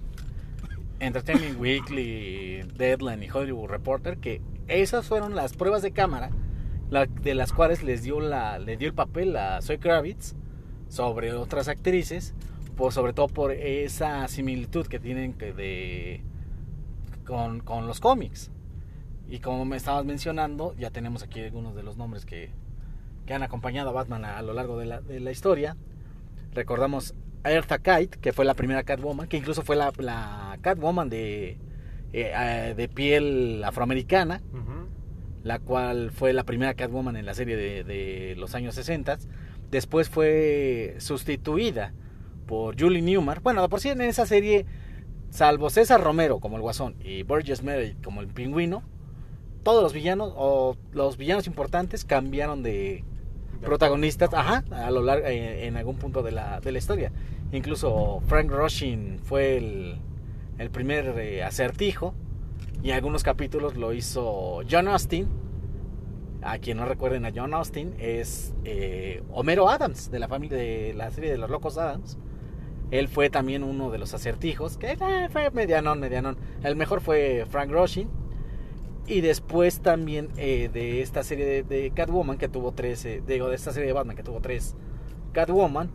[1.00, 6.30] Entertainment Weekly, Deadline y Hollywood Reporter, que esas fueron las pruebas de cámara
[6.90, 10.34] de las cuales les dio, la, le dio el papel a Zoe Kravitz
[10.88, 12.34] sobre otras actrices,
[12.90, 15.36] sobre todo por esa similitud que tienen
[17.26, 18.52] con, con los cómics.
[19.28, 22.50] Y como me estabas mencionando, ya tenemos aquí algunos de los nombres que,
[23.28, 25.78] que han acompañado a Batman a, a lo largo de la, de la, historia.
[26.54, 31.10] Recordamos a Eartha Kite, que fue la primera Catwoman, que incluso fue la, la Catwoman
[31.10, 31.60] de,
[32.14, 34.88] eh, de piel afroamericana, uh -huh.
[35.44, 39.18] la cual fue la primera Catwoman en la serie de, de los años 60.
[39.72, 41.94] Después fue sustituida
[42.48, 43.42] por Julie Newmar.
[43.42, 44.66] Bueno, por sí en esa serie,
[45.30, 48.82] salvo César Romero como el Guasón y Burgess Meredith como el Pingüino,
[49.64, 53.04] todos los villanos o los villanos importantes cambiaron de,
[53.62, 57.12] de protagonistas ajá, a lo largo eh, en algún punto de la, de la historia.
[57.52, 60.00] Incluso Frank Rushin fue el,
[60.60, 62.14] el primer eh, acertijo
[62.84, 65.28] y en algunos capítulos lo hizo John Austin.
[66.42, 70.94] A quien no recuerden a John Austin es eh, Homero Adams de la familia de
[70.94, 72.18] la serie de los locos Adams.
[72.92, 76.38] Él fue también uno de los acertijos que eh, fue medianón, medianón.
[76.64, 78.10] El mejor fue Frank Rushin
[79.08, 83.88] y después también de esta serie de, Catwoman que tuvo tres, digo, de esta serie
[83.88, 84.76] de Batman que tuvo tres
[85.34, 85.90] Catwoman,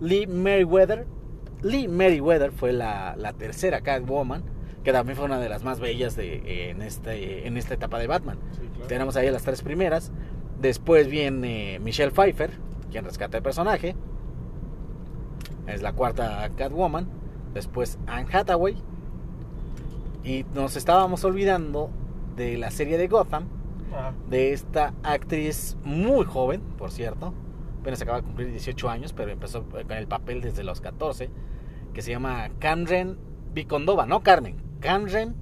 [0.00, 1.06] Lee Merriweather.
[1.64, 4.44] Lee Merriweather fue la, la tercera Catwoman,
[4.84, 8.06] que también fue una de las más bellas de, en, este, en esta etapa de
[8.06, 8.38] Batman.
[8.52, 8.86] Sí, claro.
[8.86, 10.12] Tenemos ahí las tres primeras.
[10.60, 12.50] Después viene Michelle Pfeiffer,
[12.90, 13.96] quien rescata el personaje.
[15.66, 17.08] Es la cuarta Catwoman.
[17.54, 18.76] Después Anne Hathaway.
[20.22, 21.90] Y nos estábamos olvidando
[22.36, 23.44] de la serie de Gotham,
[23.92, 24.12] Ajá.
[24.28, 27.32] de esta actriz muy joven, por cierto,
[27.80, 31.28] apenas acaba de cumplir 18 años, pero empezó con el papel desde los 14,
[31.94, 33.16] que se llama Kamren
[33.54, 35.34] Vicondova, no Carmen, Kamren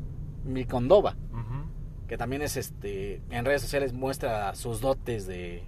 [0.45, 2.07] Vicondova, uh -huh.
[2.07, 5.65] que también es este en redes sociales muestra sus dotes de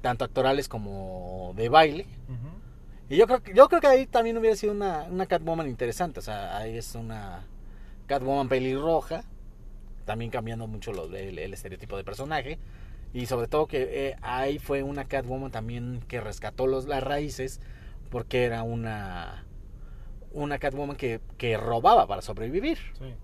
[0.00, 2.06] tanto actorales como de baile.
[2.28, 2.54] Uh -huh.
[3.08, 6.20] Y yo creo que yo creo que ahí también hubiera sido una, una Catwoman interesante,
[6.20, 7.46] o sea, ahí es una
[8.06, 9.24] Catwoman pelirroja,
[10.04, 12.58] también cambiando mucho el, estereotipo de personaje
[13.12, 17.60] y sobre todo que eh, ahí fue una Catwoman también que rescató los, las raíces
[18.10, 19.43] porque era una
[20.34, 23.14] una Catwoman que, que robaba para sobrevivir sí.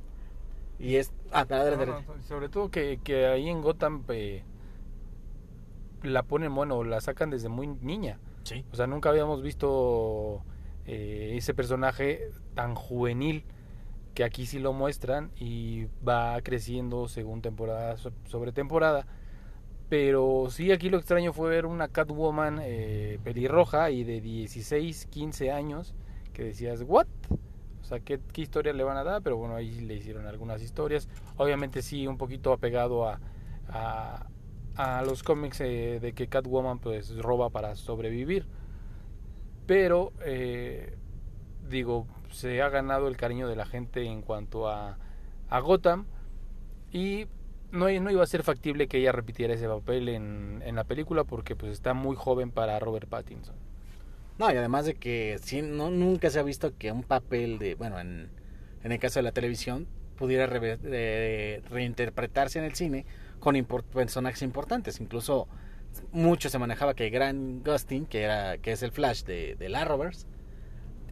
[0.79, 4.43] y es ah, no, no, sobre todo que, que ahí en Gotham eh,
[6.03, 8.65] la ponen bueno la sacan desde muy niña sí.
[8.73, 10.43] o sea nunca habíamos visto
[10.87, 13.45] eh, ese personaje tan juvenil
[14.15, 19.07] que aquí sí lo muestran y va creciendo según temporada sobre temporada.
[19.89, 25.51] Pero sí, aquí lo extraño fue ver una Catwoman eh, pelirroja y de 16, 15
[25.51, 25.95] años
[26.45, 27.07] decías, ¿what?
[27.81, 29.23] O sea, ¿qué, ¿qué, historia le van a dar?
[29.23, 31.09] Pero bueno, ahí le hicieron algunas historias.
[31.37, 33.21] Obviamente sí, un poquito apegado a,
[33.69, 34.27] a,
[34.77, 38.47] a los cómics eh, de que Catwoman pues roba para sobrevivir.
[39.67, 40.97] Pero, eh,
[41.69, 44.99] digo, se ha ganado el cariño de la gente en cuanto a,
[45.49, 46.07] a Gotham
[46.93, 47.27] y
[47.71, 51.25] no, no, iba a ser factible que ella repitiera ese papel en, en, la película
[51.25, 53.57] porque pues está muy joven para Robert Pattinson.
[54.41, 57.75] No, y además de que sí, no, nunca se ha visto que un papel de,
[57.75, 58.31] bueno, en,
[58.83, 63.05] en el caso de la televisión, pudiera re, re, reinterpretarse en el cine
[63.39, 64.99] con import, personajes importantes.
[64.99, 65.47] Incluso
[66.13, 69.85] mucho se manejaba que Grant Gustin, que, era, que es el Flash de, de la
[69.85, 70.27] Roberts,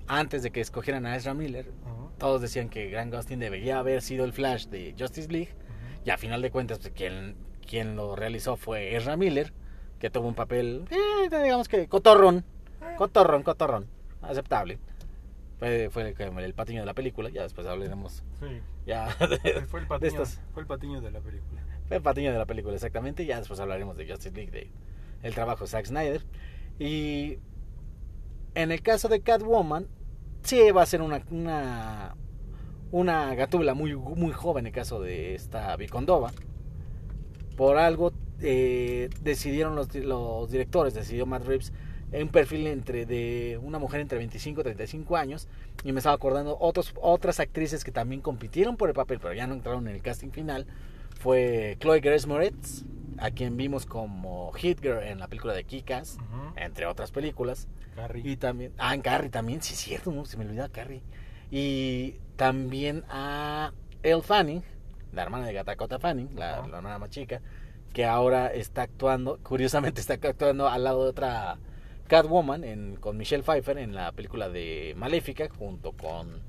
[0.07, 2.11] antes de que escogieran a Ezra Miller, uh -huh.
[2.17, 5.53] todos decían que Grant Gustin debería haber sido el Flash de Justice League.
[5.53, 6.07] Uh -huh.
[6.07, 7.37] Y a final de cuentas, pues, quien,
[7.67, 9.53] quien lo realizó fue Ezra Miller,
[9.99, 12.45] que tuvo un papel, eh, digamos que cotorrón,
[12.97, 13.87] cotorrón, cotorrón,
[14.23, 14.79] aceptable.
[15.59, 18.23] Fue, fue el, patiño de la película, ya después hablaremos.
[18.39, 18.61] Sí.
[18.87, 20.41] Ya de, fue, el patiño, de estos.
[20.53, 21.63] fue el patiño de la película.
[21.89, 23.27] Fue el patiño de la película, exactamente.
[23.27, 24.71] Ya después hablaremos de Justice League, de
[25.23, 26.23] el trabajo de Zack Snyder.
[26.79, 27.39] Y
[28.55, 29.89] en el caso de Catwoman,
[30.43, 32.15] sí va a ser una, una,
[32.91, 36.33] una gatula muy, muy joven en el caso de esta Vicondova.
[37.57, 41.73] Por algo eh, decidieron los, los, directores, decidió Matt Reeves
[42.13, 45.49] un perfil entre de una mujer entre 25 y 35 años
[45.85, 49.47] y me estaba acordando otros, otras actrices que también compitieron por el papel pero ya
[49.47, 50.67] no entraron en el casting final
[51.21, 52.85] fue Chloe Grace Moretz
[53.19, 56.53] a quien vimos como Hit Girl en la película de Kikas uh -huh.
[56.57, 57.69] entre otras películas
[57.99, 58.23] Carrie.
[58.25, 61.03] Y también, ah, en Carrie también, sí es cierto, no, se me olvidaba Carrie.
[61.51, 64.63] Y también a Elle Fanning,
[65.13, 67.41] la hermana de Gatakota Fanning, la, la hermana más chica,
[67.93, 71.59] que ahora está actuando, curiosamente está actuando al lado de otra
[72.09, 76.41] Catwoman en, con Michelle Pfeiffer en la película de Maléfica, junto con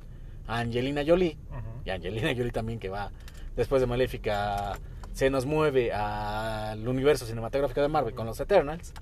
[0.47, 1.37] Angelina Jolie.
[1.51, 1.85] Uh -huh.
[1.85, 3.11] Y Angelina Jolie también que va,
[3.55, 4.79] después de Maléfica,
[5.13, 8.93] se nos mueve al universo cinematográfico de Marvel con los Eternals.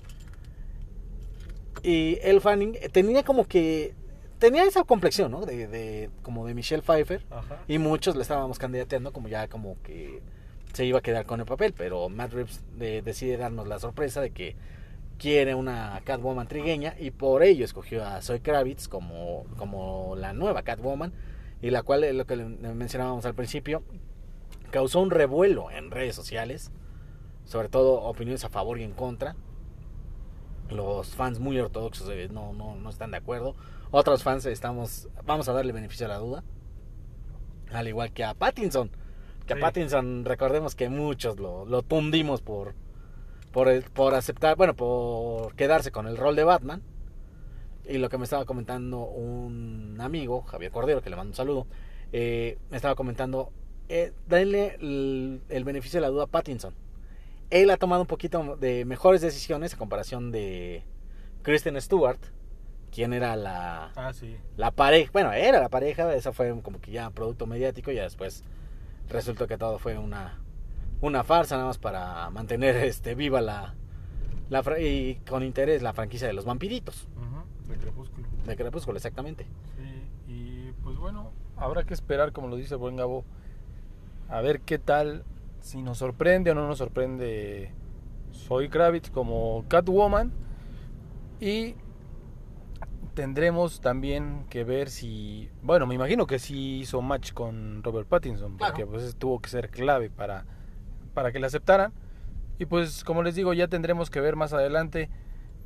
[1.82, 3.94] Y El Fanning tenía como que
[4.38, 5.46] tenía esa complexión, ¿no?
[5.46, 7.58] De, de como de Michelle Pfeiffer Ajá.
[7.68, 10.20] y muchos le estábamos candidateando como ya como que
[10.72, 14.20] se iba a quedar con el papel, pero Matt Reeves de- decide darnos la sorpresa
[14.20, 14.54] de que
[15.18, 20.62] quiere una Catwoman trigueña y por ello escogió a Zoe Kravitz como, como la nueva
[20.62, 21.12] Catwoman
[21.60, 23.82] y la cual, es lo que mencionábamos al principio,
[24.70, 26.70] causó un revuelo en redes sociales,
[27.44, 29.34] sobre todo opiniones a favor y en contra.
[30.70, 33.56] Los fans muy ortodoxos eh, no, no, no están de acuerdo.
[33.90, 36.44] Otros fans estamos, vamos a darle beneficio a la duda.
[37.72, 38.90] Al igual que a Pattinson.
[39.46, 39.60] Que Sí.
[39.60, 42.74] a Pattinson, recordemos que muchos lo, lo tundimos por,
[43.58, 46.80] por, el- por aceptar, bueno, por quedarse con el rol de Batman.
[47.88, 51.66] Y lo que me estaba comentando un amigo, Javier Cordero, que le mando un saludo,
[52.12, 53.50] eh, me estaba comentando,
[53.88, 56.72] eh, denle el, el beneficio de la duda a Pattinson.
[57.50, 60.84] Él ha tomado un poquito de mejores decisiones a comparación de
[61.42, 62.20] Kristen Stewart,
[62.92, 64.36] quien era la, Ah, sí.
[64.56, 68.02] la pareja, bueno, era la pareja, esa fue como que ya producto mediático, y ya
[68.04, 68.44] después
[69.08, 70.38] resultó que todo fue una,
[71.00, 73.74] una farsa nada más para mantener este viva la,
[74.50, 77.06] la y con interés la franquicia de los vampiritos,
[77.68, 78.26] de Crepúsculo.
[78.46, 79.46] de Crepúsculo, exactamente.
[79.76, 83.24] Sí, y pues bueno, habrá que esperar, como lo dice el buen Gabo,
[84.28, 85.24] a ver qué tal,
[85.60, 87.72] si nos sorprende o no nos sorprende
[88.32, 90.32] Soy Kravitz como Catwoman.
[91.40, 91.74] Y
[93.14, 98.56] tendremos también que ver si, bueno, me imagino que sí hizo match con Robert Pattinson,
[98.56, 98.72] Claro.
[98.74, 100.44] porque pues tuvo que ser clave para,
[101.18, 101.92] para que le aceptaran.
[102.60, 105.10] Y pues como les digo, ya tendremos que ver más adelante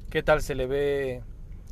[0.08, 1.22] qué tal se le ve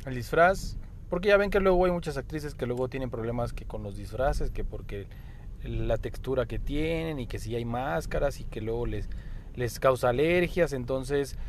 [0.05, 0.77] el disfraz.
[1.09, 3.97] Porque ya ven que luego hay muchas actrices que luego tienen problemas que con los
[3.97, 5.07] disfraces, que porque
[5.63, 9.09] la textura que tienen y que si hay máscaras y que luego les,
[9.55, 10.73] les causa alergias.
[10.73, 11.39] Entonces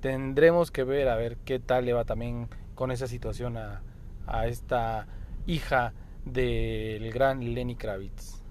[0.00, 3.82] tendremos que ver a ver qué tal le va también con esa situación a,
[4.26, 5.06] a esta
[5.44, 5.92] hija
[6.24, 8.42] del gran Lenny Kravitz.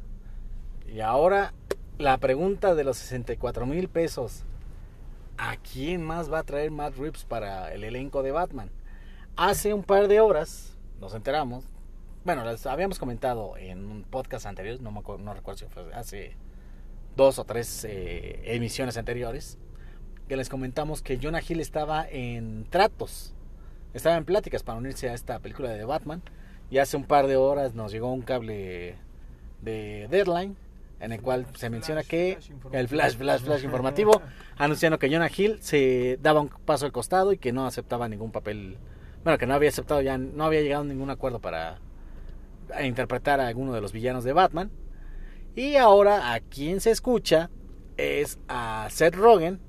[0.87, 1.55] Y ahora
[2.01, 4.43] la pregunta de los 64 mil pesos.
[5.37, 8.71] ¿A quién más va a traer Matt Reeves para el elenco de Batman?
[9.35, 11.63] Hace un par de horas nos enteramos,
[12.25, 15.93] bueno, les habíamos comentado en un podcast anterior, no, me acuerdo, no recuerdo si fue
[15.93, 16.35] hace
[17.15, 19.57] dos o tres eh, emisiones anteriores,
[20.27, 23.35] que les comentamos que Jonah Hill estaba en tratos,
[23.93, 26.21] estaba en pláticas para unirse a esta película de Batman.
[26.69, 28.95] Y hace un par de horas nos llegó un cable
[29.61, 30.55] de Deadline
[31.01, 32.37] en el cual se menciona que
[32.71, 34.21] el flash, flash, flash informativo
[34.57, 38.31] anunciando que Jonah Hill se daba un paso al costado y que no aceptaba ningún
[38.31, 38.77] papel,
[39.23, 41.79] bueno, que no había aceptado ya, no había llegado a ningún acuerdo para
[42.83, 44.71] interpretar a alguno de los villanos de Batman.
[45.55, 47.49] Y ahora a quien se escucha
[47.97, 49.59] es a Seth Rogen,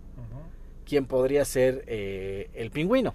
[0.85, 3.15] quien podría ser eh, el pingüino.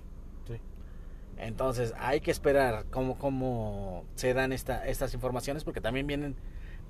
[1.38, 6.36] Entonces hay que esperar cómo, cómo se dan esta, estas informaciones porque también vienen,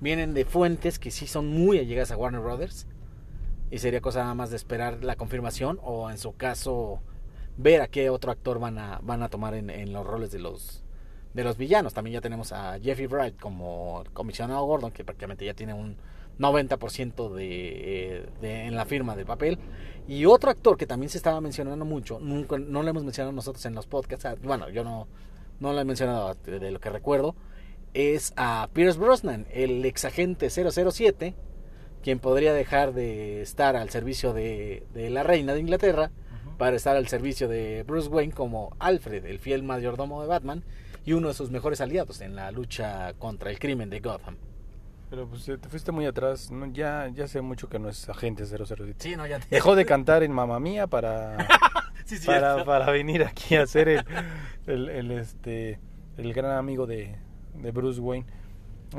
[0.00, 2.86] vienen de fuentes que sí son muy allegadas a Warner Brothers
[3.70, 7.00] y sería cosa nada más de esperar la confirmación o en su caso
[7.56, 10.84] ver a qué otro actor van a, van a tomar en, los roles de los
[11.34, 11.92] de los villanos.
[11.92, 15.96] También ya tenemos a Jeffrey Wright como comisionado Gordon que prácticamente ya tiene un
[16.38, 19.58] 90% de, eh, de, en la firma del papel.
[20.06, 23.64] Y otro actor que también se estaba mencionando mucho, nunca, no lo hemos mencionado nosotros
[23.66, 25.06] en los podcasts, ah, bueno, yo no,
[25.60, 27.34] no lo he mencionado de, de lo que recuerdo,
[27.94, 31.34] es a Pierce Brosnan, el ex agente 007,
[32.02, 36.10] quien podría dejar de estar al servicio de, de la reina de Inglaterra
[36.58, 40.64] para estar al servicio de Bruce Wayne como Alfred, el fiel mayordomo de Batman
[41.04, 44.36] y uno de sus mejores aliados en la lucha contra el crimen de Gotham.
[45.08, 46.50] Pero pues te fuiste muy atrás.
[46.50, 48.94] No, ya, ya sé mucho que no es agente 007.
[48.98, 49.46] Sí, no, ya te...
[49.48, 51.38] Dejó de cantar en Mamma Mía para,
[52.04, 54.04] sí, para, para venir aquí a ser el,
[54.66, 55.80] el, el, este,
[56.18, 57.16] el gran amigo de,
[57.62, 58.26] de Bruce Wayne.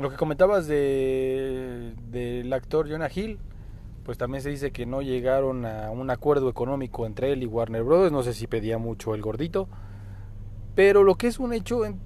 [0.00, 3.38] Lo que comentabas de del actor Jonah Hill,
[4.04, 7.82] pues también se dice que no llegaron a un acuerdo económico entre él y Warner
[7.82, 8.12] Brothers.
[8.12, 9.68] No sé si pedía mucho el gordito.
[10.74, 11.98] Pero lo que es un hecho, en-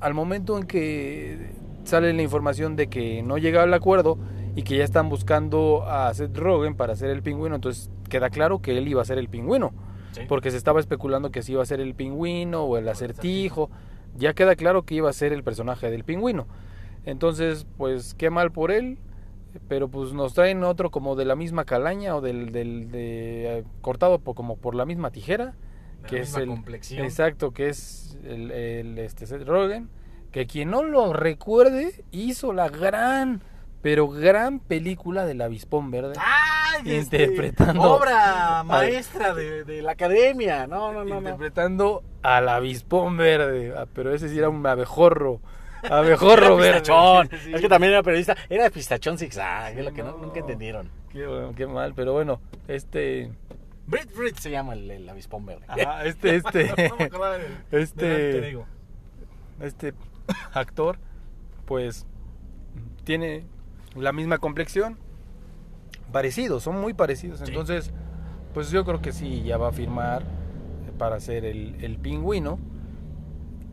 [0.00, 1.52] al momento en que
[1.84, 4.18] sale la información de que no llega al acuerdo
[4.56, 8.60] y que ya están buscando a Seth Rogen para hacer el pingüino, entonces queda claro
[8.60, 9.72] que él iba a ser el pingüino,
[10.12, 10.22] Sí.
[10.28, 13.70] porque se estaba especulando que si iba a ser el pingüino o el acertijo,
[14.18, 16.46] ya queda claro que iba a ser el personaje del pingüino.
[17.04, 18.98] Entonces, pues qué mal por él,
[19.68, 23.64] pero pues nos traen otro como de la misma calaña o del, del de, eh,
[23.80, 25.54] cortado por, como por la misma tijera,
[26.02, 27.04] De que la es misma el complexión.
[27.04, 29.88] exacto, que es el, el, este Seth Rogen,
[30.32, 33.40] que quien no lo recuerde hizo la gran
[33.86, 36.14] pero gran película del avispón verde.
[36.18, 36.72] ¡Ah!
[36.84, 40.66] Ay, este, Interpretando obra maestra de, de la academia.
[40.66, 41.18] No, no, no, no.
[41.18, 43.72] interpretando al avispón verde.
[43.76, 45.40] Ah, Pero ese sí era un abejorro.
[45.88, 46.80] Abejorro verde.
[46.80, 47.30] pistachón.
[47.44, 47.52] Sí.
[47.54, 48.36] Es que también era periodista.
[48.50, 50.90] Era pistachón zigzag, es lo que no- nunca entendieron.
[51.12, 53.30] Qué, bueno, qué mal, pero bueno, este.
[53.86, 55.64] Brit Brit se llama el, el avispón verde.
[55.68, 56.64] Ajá, este, este.
[56.90, 58.06] No me acordaba del- Este-
[58.40, 58.62] del
[59.60, 59.94] este
[60.54, 60.98] actor,
[61.66, 62.04] pues
[63.04, 63.44] tiene
[63.96, 64.98] la misma complexión,
[66.12, 67.38] parecidos, son muy parecidos.
[67.40, 67.44] Sí.
[67.48, 67.92] Entonces,
[68.54, 70.22] pues yo creo que sí, ya va a firmar
[70.98, 72.58] para ser el, el pingüino.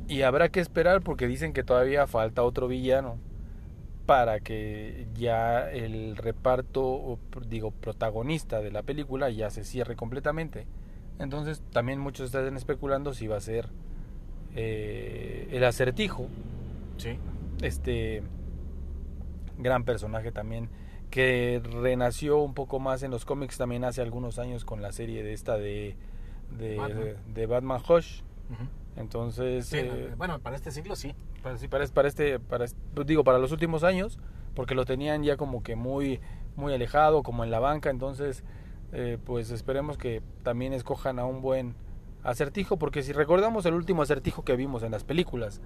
[0.08, 3.18] Y habrá que esperar porque dicen que todavía falta otro villano
[4.06, 7.18] para que ya el reparto,
[7.48, 10.68] digo, protagonista de la película ya se cierre completamente.
[11.20, 13.70] Entonces también muchos están especulando si va a ser
[14.56, 16.28] eh, el acertijo,
[16.98, 17.18] Sí.
[17.62, 18.24] este
[19.58, 20.70] gran personaje también
[21.10, 25.24] que renació un poco más en los cómics también hace algunos años con la serie
[25.24, 25.96] de esta de
[26.58, 27.16] de Batman.
[27.34, 28.22] de Batman Hush.
[28.96, 31.16] Entonces, Sí, eh, bueno, para este siglo sí.
[31.42, 34.20] para, sí, para, para este, para pues digo, para los últimos años,
[34.56, 36.20] porque lo tenían ya como que muy,
[36.56, 38.44] muy alejado, como en la banca, entonces,
[38.92, 41.76] eh, pues esperemos que también escojan a un buen
[42.24, 45.60] acertijo, porque si recordamos el último acertijo que vimos en las películas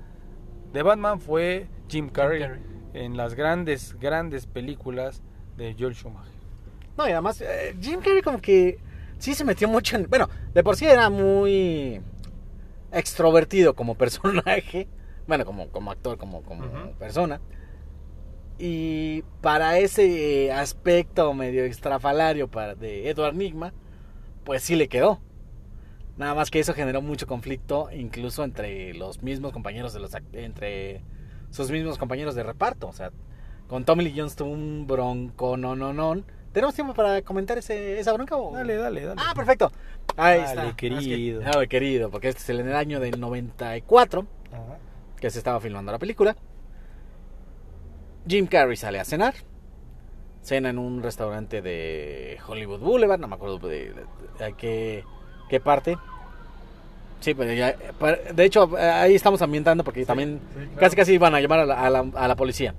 [0.71, 2.61] de Batman fue Jim Carrey, Carrey.
[2.93, 5.21] En las grandes, grandes películas
[5.57, 6.31] de Joel Schumacher.
[6.97, 8.79] No, y además, eh, Jim Carrey como que
[9.19, 10.09] sí se metió mucho en...
[10.09, 12.01] Bueno, de por sí era muy
[12.91, 14.87] extrovertido como personaje.
[15.27, 17.41] Bueno, como, como actor, como, como persona.
[18.59, 23.73] Y para ese aspecto medio extrafalario para, de Edward Nigma,
[24.43, 25.19] pues sí le quedó.
[26.17, 31.03] Nada más que eso generó mucho conflicto, incluso entre los mismos compañeros de los entre
[31.51, 32.87] sus mismos compañeros de reparto.
[32.87, 33.11] O sea,
[33.67, 36.21] con Tommy Lee Jones tuvo un bronco, no, no, no.
[36.53, 38.35] ¿Tenemos tiempo para comentar ese, esa bronca?
[38.37, 39.21] o- Dale, dale, dale.
[39.23, 39.71] Ah, perfecto.
[40.15, 40.75] Ahí Dale, está.
[40.75, 41.41] querido.
[41.45, 44.77] Ah, es que- querido, porque este es en el año del 94 Ajá.
[45.19, 46.35] que se estaba filmando la película.
[48.27, 49.35] Jim Carrey sale a cenar.
[50.41, 54.05] Cena en un restaurante de Hollywood Boulevard, no me acuerdo de, de-
[54.45, 55.03] de qué,
[55.49, 55.97] qué parte.
[57.19, 60.79] Sí, pero ya, pa- de hecho ahí estamos ambientando porque también sí, claro.
[60.79, 62.75] casi casi iban a llamar a la, a la- a la policía.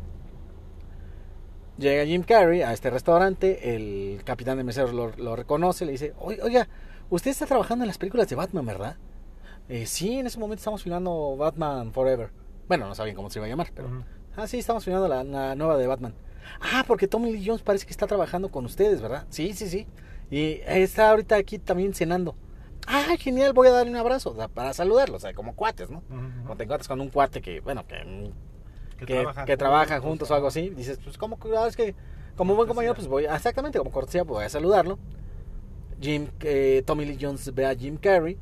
[1.78, 6.12] Llega Jim Carrey a este restaurante, el capitán de meseros lo, lo reconoce, le dice,
[6.18, 6.68] "Oiga,
[7.09, 8.97] usted está trabajando en las películas de Batman, ¿verdad?
[9.68, 12.30] "Eh, sí, en ese momento estamos filmando Batman Forever.
[12.66, 13.89] Bueno, no sabían cómo se iba a llamar, pero...
[13.89, 14.03] Ujú.
[14.36, 16.14] Ah, sí, estamos filmando la, la nueva de Batman.
[16.61, 19.26] Ah, porque Tommy Lee Jones parece que está trabajando con ustedes, ¿verdad?
[19.30, 19.86] Sí, sí, sí.
[20.30, 22.34] Y está ahorita aquí también cenando.
[22.91, 26.03] Ah, genial, voy a darle un abrazo para saludarlo, o sea, como cuates, ¿no?
[26.09, 27.97] Cuando te encuentras con un cuate que, bueno, que,
[28.99, 31.95] que, que trabajan trabajan juntos o algo así, dices, pues, como es que,
[32.36, 34.99] como buen compañero, pues voy, exactamente, como cortesía, pues voy a saludarlo.
[36.01, 38.39] Jim, eh, Tommy Lee Jones ve a Jim Carrey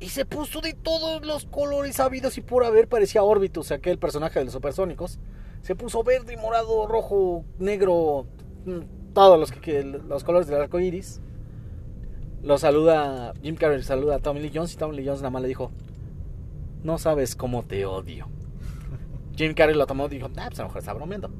[0.00, 4.38] y se puso de todos los colores habidos y por haber, parecía Orbitus, aquel personaje
[4.38, 5.18] de los supersónicos.
[5.62, 8.26] Se puso verde, morado, rojo, negro,
[8.66, 11.20] mm, todos los, que, que- los colores del arco iris.
[12.48, 15.42] Lo saluda, Jim Carrey saluda a Tommy Lee Jones y Tommy Lee Jones nada más
[15.42, 15.70] le dijo,
[16.82, 18.26] no sabes cómo te odio.
[19.36, 21.30] Jim Carrey lo tomó y dijo, ah, pues a lo mejor está bromeando.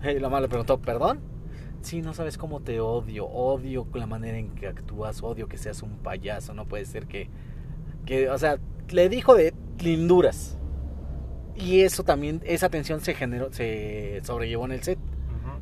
[0.04, 1.20] Y la mamá le preguntó, ¿perdón?
[1.82, 3.26] Sí, no sabes cómo te odio.
[3.26, 5.22] Odio la manera en que actúas.
[5.22, 6.54] Odio que seas un payaso.
[6.54, 7.28] No puede ser que...
[8.06, 8.58] que o sea,
[8.88, 10.56] le dijo de linduras.
[11.54, 14.98] Y eso también, esa tensión se generó, se sobrellevó en el set.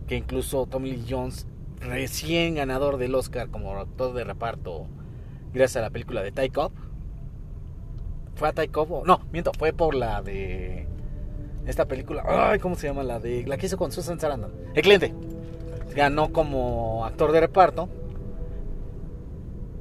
[0.07, 1.49] Que incluso Tommy Lee Jones,
[1.85, 4.87] recién ganador del Oscar como actor de reparto,
[5.53, 6.73] gracias a la película de Ty Cobb.
[8.35, 9.07] ¿Fue a Ty Cobb?
[9.07, 10.89] No, miento, fue por la de...
[11.67, 13.03] Esta película, ay, ¿cómo se llama?
[13.03, 14.53] La de la que hizo con Susan Sarandon.
[14.75, 15.15] El cliente.
[15.95, 17.89] Ganó como actor de reparto.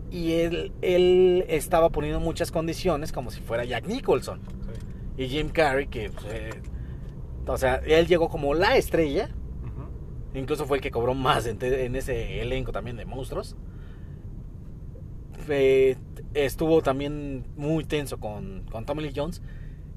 [0.10, 4.40] Y él, él estaba poniendo muchas condiciones como si fuera Jack Nicholson.
[5.18, 5.24] Sí.
[5.24, 6.62] Y Jim Carrey, que, pues, eh,
[7.48, 9.30] o sea, él llegó como la estrella.
[10.34, 13.56] Incluso fue el que cobró más en, ese elenco también de monstruos.
[15.48, 15.96] Eh,
[16.34, 19.42] estuvo también muy tenso con, con Tommy Lee Jones.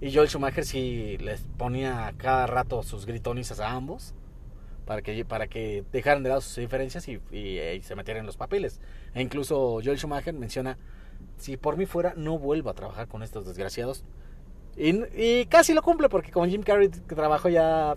[0.01, 4.15] Y Joel Schumacher sí les ponía cada rato sus gritonizas a ambos.
[4.85, 8.37] Para que, para que dejaran de lado sus diferencias eh, y se metieran en los
[8.37, 8.81] papeles.
[9.15, 10.79] E incluso Joel Schumacher menciona,
[11.39, 14.05] si por mí fuera, no vuelvo a trabajar con estos desgraciados.
[14.77, 17.97] Y, y casi lo cumple porque con Jim Carrey trabajó ya,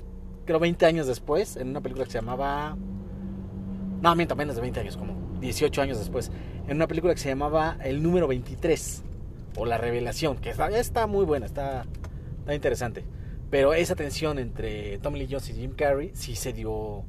[0.49, 2.75] creo, 20 años después en una película que se llamaba...
[4.01, 6.31] No, miento, menos de 20 años, como 18 años después.
[6.67, 9.03] En una película que se llamaba El número 23
[9.57, 11.85] o La Revelación, que está, está muy buena, está,
[12.39, 13.03] está interesante.
[13.49, 17.03] Pero esa tensión entre Tommy Lee Jones y Jim Carrey sí se dio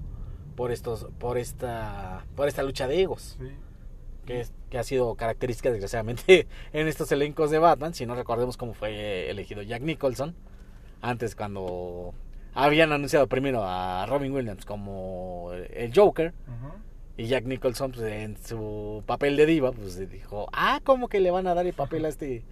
[0.56, 3.36] por estos, por esta, por esta lucha de egos.
[3.40, 3.48] Sí.
[4.26, 7.94] que, es- que ha sido característica desgraciadamente en estos elencos de Batman.
[7.94, 10.34] Si no recordemos cómo fue elegido Jack Nicholson.
[11.02, 12.14] Antes cuando
[12.64, 16.34] habían anunciado primero a Robin Williams como el Joker.
[17.16, 21.30] Y Jack Nicholson pues, en su papel de diva pues dijo, ah, ¿cómo que le
[21.30, 22.44] van a dar el papel a este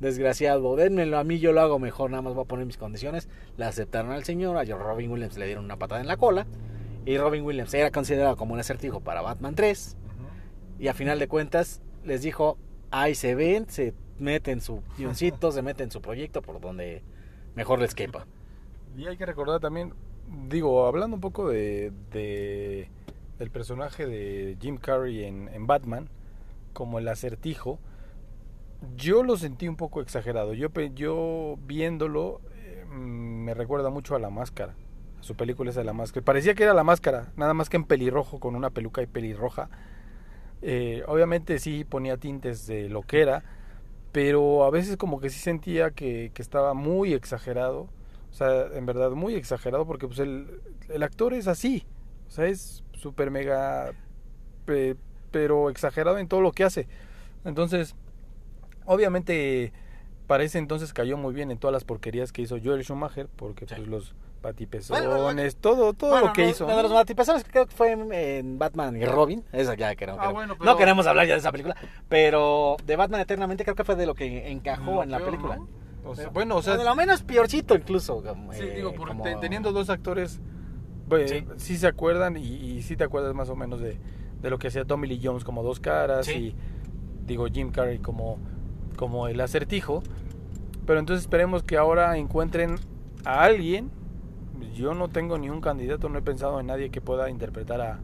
[0.00, 0.76] desgraciado?
[0.76, 3.28] Denmelo a mí, yo lo hago mejor, nada más voy a poner mis condiciones.
[3.56, 6.46] Le aceptaron al señor, a Robin Williams le dieron una patada en la cola.
[7.06, 9.96] Y Robin Williams era considerado como un acertijo para Batman 3.
[10.78, 12.58] Y a final de cuentas les dijo,
[12.90, 17.02] ahí se ven, se meten su guioncito, se meten su proyecto por donde
[17.54, 18.26] mejor les quepa.
[18.96, 19.92] Y hay que recordar también,
[20.48, 22.88] digo, hablando un poco de, de-
[23.38, 26.08] del personaje de Jim Carrey en, Batman,
[26.72, 27.78] como el acertijo,
[28.96, 30.54] yo lo sentí un poco exagerado.
[30.54, 34.74] Yo, yo viéndolo, eh, me recuerda mucho a La Máscara,
[35.20, 36.24] a su película esa de La Máscara.
[36.24, 39.68] Parecía que era La Máscara, nada más que en pelirrojo, con una peluca y pelirroja.
[40.62, 43.42] Eh, obviamente sí ponía tintes de lo que era,
[44.12, 47.88] pero a veces como que sí sentía que estaba muy exagerado.
[48.34, 51.86] O sea, en verdad muy exagerado porque pues el, el actor es así.
[52.26, 53.92] O sea, es súper mega...
[54.64, 54.96] pe-
[55.30, 56.88] pero exagerado en todo lo que hace.
[57.44, 57.94] Entonces,
[58.86, 59.72] obviamente
[60.26, 63.66] para ese entonces cayó muy bien en todas las porquerías que hizo Joel Schumacher, porque
[63.66, 63.74] Sí.
[63.76, 66.66] pues los patipezones, Bueno, bueno, todo, todo Bueno, lo que hizo.
[66.66, 69.44] lo de los batipezones creo que fue en, en Batman y Robin.
[69.52, 71.76] Esa ya que no, Ah, queremos- bueno, pero- no queremos hablar ya de esa película.
[72.08, 75.30] Pero de Batman Eternamente creo que fue de lo que encajó Lo en la peor,
[75.30, 75.56] película.
[75.56, 75.68] ¿no?
[76.04, 78.22] O sea, bueno, o sea, de lo menos piorcito incluso.
[78.52, 80.40] Sí, eh, digo, por- como- te- teniendo dos actores,
[81.08, 81.44] pues, Sí.
[81.56, 81.76] sí.
[81.76, 83.98] se acuerdan y, y sí te acuerdas más o menos de,
[84.40, 86.32] de lo que hacía Tommy Lee Jones como dos caras Sí.
[86.32, 86.56] y
[87.26, 88.38] digo Jim Carrey como,
[88.96, 90.02] como el acertijo.
[90.86, 92.76] Pero entonces esperemos que ahora encuentren
[93.24, 93.90] a alguien.
[94.74, 98.00] Yo no tengo ni un candidato, no he pensado en nadie que pueda interpretar a,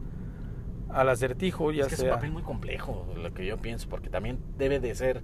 [0.89, 2.15] al acertijo, ya es que es un sea.
[2.15, 5.21] papel muy complejo, lo que yo pienso, porque también debe de ser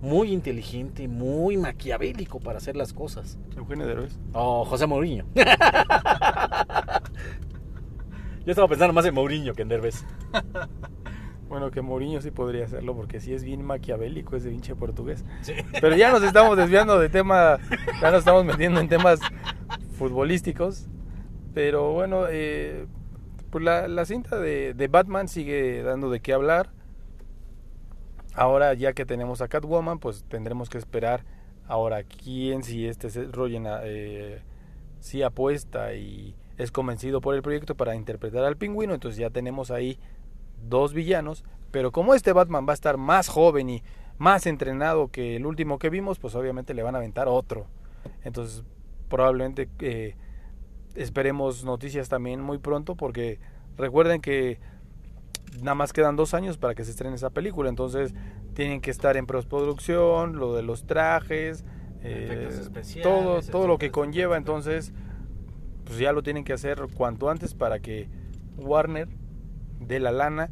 [0.00, 3.38] muy inteligente muy maquiavélico para hacer las cosas.
[3.56, 4.18] Eugenio Derbez.
[4.32, 5.24] O José Mourinho.
[5.34, 5.42] Yo
[8.52, 10.04] estaba pensando más en Mourinho que en Derbez.
[11.48, 15.24] Bueno, que Mourinho sí podría hacerlo porque sí es bien maquiavélico ese pinche portugués.
[15.40, 15.54] Sí.
[15.80, 17.56] Pero ya nos estamos desviando de tema,
[18.02, 19.18] ya nos estamos metiendo en temas
[19.96, 20.88] futbolísticos.
[21.54, 22.84] Pero bueno, eh,
[23.48, 26.68] pues la, la cinta de, de Batman sigue dando de qué hablar.
[28.38, 31.24] Ahora ya que tenemos a Catwoman, pues tendremos que esperar
[31.66, 34.42] ahora quién, si este Rogen eh,
[35.00, 38.94] sí apuesta y es convencido por el proyecto para interpretar al pingüino.
[38.94, 39.98] Entonces ya tenemos ahí
[40.68, 41.42] dos villanos.
[41.72, 43.82] Pero como este Batman va a estar más joven y
[44.18, 47.66] más entrenado que el último que vimos, pues obviamente le van a aventar otro.
[48.22, 48.62] Entonces
[49.08, 50.14] probablemente eh,
[50.94, 53.40] esperemos noticias también muy pronto porque
[53.76, 54.60] recuerden que
[55.62, 58.14] nada más quedan dos años para que se estrene esa película, entonces
[58.54, 61.64] tienen que estar en postproducción, lo de los trajes,
[62.02, 62.48] eh,
[63.02, 64.92] todo, todo lo que conlleva, entonces
[65.84, 68.08] pues ya lo tienen que hacer cuanto antes para que
[68.56, 69.08] Warner
[69.80, 70.50] dé la lana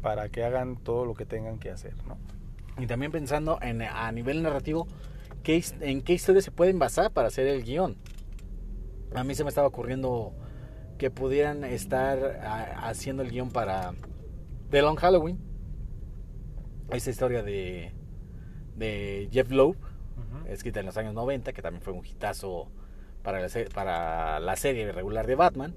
[0.00, 2.16] para que hagan todo lo que tengan que hacer, ¿no?
[2.78, 4.86] Y también pensando en, a nivel narrativo,
[5.42, 7.96] ¿qué, ¿en qué historias se pueden basar para hacer el guion?
[9.14, 10.32] A mí se me estaba ocurriendo
[10.96, 13.92] que pudieran estar a- haciendo el guion para
[14.70, 15.38] The Long Halloween.
[16.90, 17.92] Esa historia de,
[18.76, 19.76] de Jeff Loeb,
[20.48, 22.68] escrita en los años 90, que también fue un hitazo
[23.22, 25.74] para la, para la serie regular de Batman.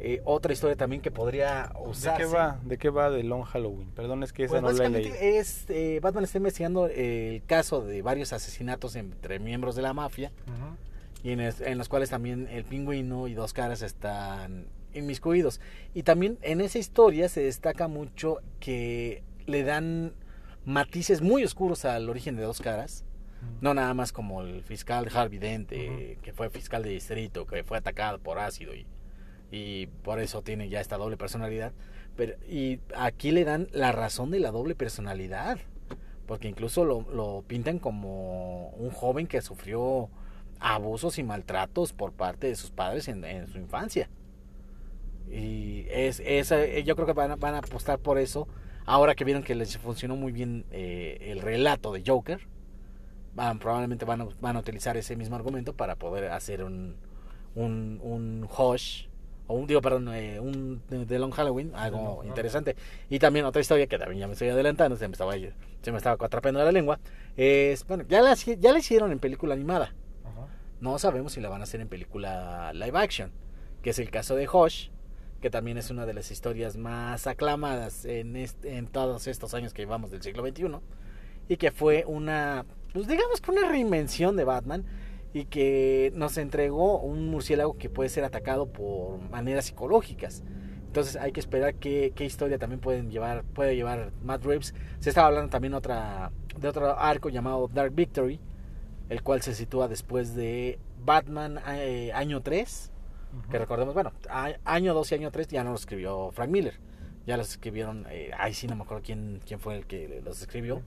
[0.00, 2.22] Eh, otra historia también que podría ¿De usarse.
[2.22, 2.60] qué va?
[2.64, 3.90] ¿De qué va de Long Halloween?
[3.90, 5.12] Perdón, es que esa Pues no la leído.
[5.20, 10.30] es eh, Batman está investigando el caso de varios asesinatos entre miembros de la mafia
[11.24, 15.60] y en, es- en los cuales también el pingüino y dos caras están inmiscuidos.
[15.94, 20.12] Y también en esa historia se destaca mucho que le dan
[20.64, 23.04] matices muy oscuros al origen de dos caras.
[23.60, 27.62] No nada más como el fiscal Harvey Dent eh, que fue fiscal de distrito que
[27.62, 28.84] fue atacado por ácido y,
[29.52, 31.72] y por eso tiene ya esta doble personalidad.
[32.16, 35.58] Pero y aquí le dan la razón de la doble personalidad
[36.26, 40.10] porque incluso lo, lo pintan como un joven que sufrió
[40.60, 44.10] abusos y maltratos por parte de sus padres en, en su infancia
[45.30, 48.48] y es, es eh, yo creo que van a, van a apostar por eso.
[48.86, 52.40] Ahora que vieron que les funcionó muy bien eh, el relato de Joker
[53.34, 56.96] van, probablemente van a, van a utilizar ese mismo argumento para poder hacer un
[57.54, 59.06] un, un Hush
[59.46, 62.76] o un digo perdón eh, un de Long Halloween algo interesante.
[63.08, 65.98] Y también otra historia que también ya me estoy adelantando se me estaba se me
[65.98, 66.98] estaba atrapando la lengua
[67.36, 69.94] es bueno ya la ya la hicieron en película animada.
[70.80, 73.32] No sabemos si la van a hacer en película live action
[73.82, 74.90] que es el caso de Hush
[75.40, 79.82] que también es una de las historias más aclamadas en, en todos estos años que
[79.82, 80.78] llevamos del siglo XXI,
[81.48, 84.84] y que fue una, pues digamos que una reinvención de Batman,
[85.32, 90.42] y que nos entregó un murciélago que puede ser atacado por maneras psicológicas.
[90.86, 94.74] Entonces hay que esperar qué, qué historia también pueden llevar, puede llevar Matt Reeves.
[95.00, 98.40] Se estaba hablando también otra, de otro arco llamado Dark Victory,
[99.10, 102.90] el cual se sitúa después de Batman eh, año 3,
[103.50, 104.12] que recordemos, bueno,
[104.64, 106.78] año 2 y año 3 ya no lo escribió Frank Miller,
[107.26, 110.40] ya los escribieron, eh, ay sí, no me acuerdo quién, quién fue el que los
[110.40, 110.82] escribió,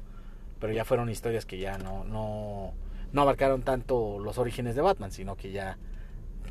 [0.59, 2.73] pero ya fueron historias que ya no, no,
[3.11, 5.77] no abarcaron tanto los orígenes de Batman, sino que ya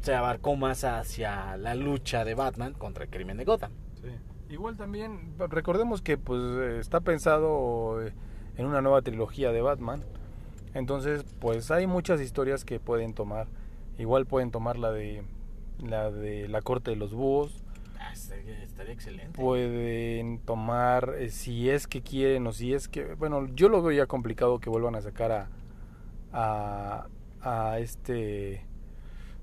[0.00, 3.72] se abarcó más hacia la lucha de Batman contra el crimen de Gotham.
[4.00, 4.08] Sí.
[4.54, 6.40] Igual también, recordemos que pues
[6.80, 8.12] está pensado eh,
[8.56, 10.02] en una nueva trilogía de Batman,
[10.74, 13.46] entonces pues hay muchas historias que pueden tomar.
[13.98, 15.22] Igual pueden tomar la de
[15.82, 17.62] la de la corte de los búhos.
[17.98, 19.38] Ah, estaría, excelente.
[19.38, 23.92] Pueden tomar, eh, si es que quieren o si es que, bueno, yo lo veo
[23.96, 25.48] ya complicado que vuelvan a sacar a,
[26.32, 27.06] a,
[27.42, 28.64] a este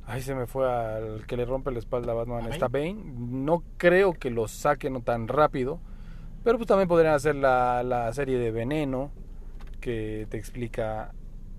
[0.07, 2.47] Ahí se me fue al que le rompe la espalda a Batman.
[2.49, 2.95] Está Bane.
[2.95, 5.81] No creo que lo saquen tan rápido.
[6.45, 9.11] Pero pues también podrían hacer la, la serie de Veneno.
[9.81, 11.13] Que te explica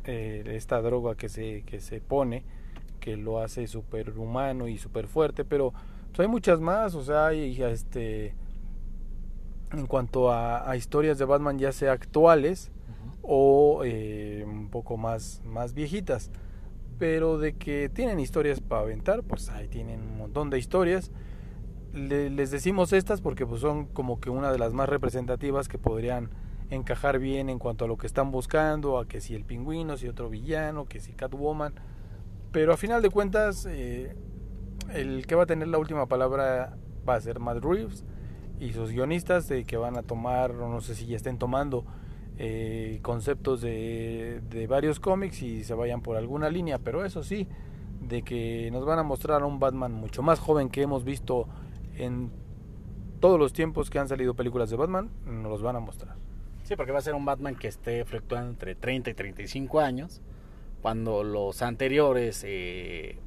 [0.05, 2.43] eh, esta droga que se, que se pone.
[3.09, 5.45] Que lo hace súper humano y súper fuerte.
[5.45, 5.73] Pero
[6.09, 6.95] pues, hay muchas más.
[6.95, 8.35] O sea, hay este.
[9.73, 12.71] En cuanto a, a historias de Batman, ya sea actuales
[13.23, 16.31] o eh, un poco más, más viejitas.
[16.99, 21.11] Pero de que tienen historias para aventar, pues ahí tienen un montón de historias.
[21.93, 26.31] les decimos estas porque pues son como que una de las más representativas que podrían
[26.71, 30.09] encajar bien en cuanto a lo que están buscando, a que si el pingüino, si
[30.09, 31.75] otro villano, que si Catwoman.
[32.53, 34.15] Pero a final de cuentas, eh,
[34.93, 36.77] el que va a tener la última palabra
[37.09, 38.05] va a ser Matt Reeves
[38.59, 41.85] y sus guionistas de que van a tomar, no sé si ya estén tomando,
[42.39, 47.49] eh, conceptos de, de varios cómics y se vayan por alguna línea, pero eso sí,
[48.01, 51.49] de que nos van a mostrar a un Batman mucho más joven que hemos visto
[51.97, 52.31] en
[53.21, 56.17] todos los tiempos que han salido películas de Batman, nos los van a mostrar.
[56.63, 60.21] Sí, porque va a ser un Batman que esté fluctuando entre 30 y 35 años,
[60.83, 63.19] cuando los anteriores eh,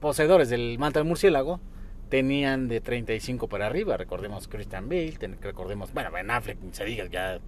[0.00, 1.60] poseedores del manto de murciélago
[2.08, 3.96] tenían de 35 para arriba.
[3.96, 7.40] Recordemos Christian Bale, recordemos, bueno, Ben Affleck, se diga, ya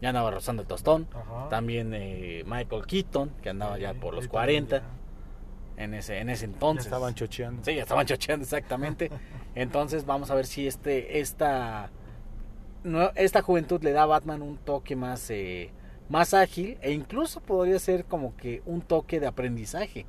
[0.00, 1.08] ya andaba rozando el tostón.
[1.50, 4.82] También eh, Michael Keaton, que andaba ya por los 40
[5.76, 6.84] en ese, en ese entonces.
[6.84, 7.64] Ya estaban chocheando.
[7.64, 9.10] Sí, ya estaban chocheando, exactamente.
[9.54, 11.90] entonces vamos a ver si este, esta,
[13.14, 15.70] esta juventud le da a Batman un toque más, eh,
[16.10, 20.04] más ágil e incluso podría ser como que un toque de aprendizaje.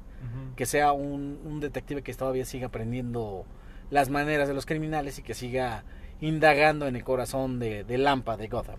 [0.56, 3.46] Que sea un, un detective que todavía siga aprendiendo
[3.90, 5.84] las maneras de los criminales y que siga
[6.20, 8.78] indagando en el corazón de, de Lampa de Gotham.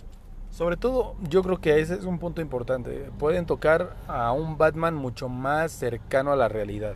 [0.51, 3.11] Sobre todo, yo creo que ese es un punto importante.
[3.19, 6.95] Pueden tocar a un Batman mucho más cercano a la realidad.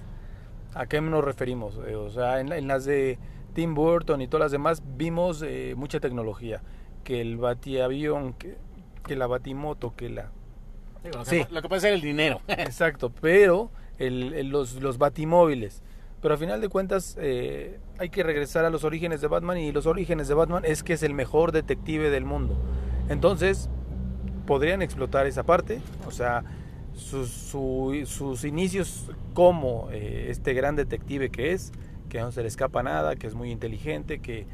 [0.74, 1.80] ¿A qué nos referimos?
[1.86, 3.18] Eh, o sea, en, las de
[3.54, 6.60] Tim Burton y todas las demás vimos eh, mucha tecnología.
[7.02, 8.58] Que el batiavión, que,
[9.06, 10.30] que la batimoto, que la...
[11.04, 12.40] lo, que, lo que puede ser el dinero.
[12.48, 15.82] Exacto, pero el, los, los batimóviles.
[16.20, 19.72] Pero al final de cuentas eh, hay que regresar a los orígenes de Batman y
[19.72, 22.56] los orígenes de Batman es que es el mejor detective del mundo.
[23.08, 23.68] Entonces,
[24.46, 26.44] podrían explotar esa parte, o sea,
[26.94, 31.72] sus, sus inicios como eh, este gran detective que es,
[32.08, 34.46] que no se le escapa nada, que es muy inteligente, que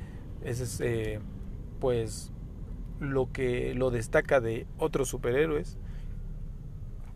[0.43, 1.21] es eh,
[1.81, 2.33] pues
[3.03, 5.77] lo que lo destaca de otros superhéroes,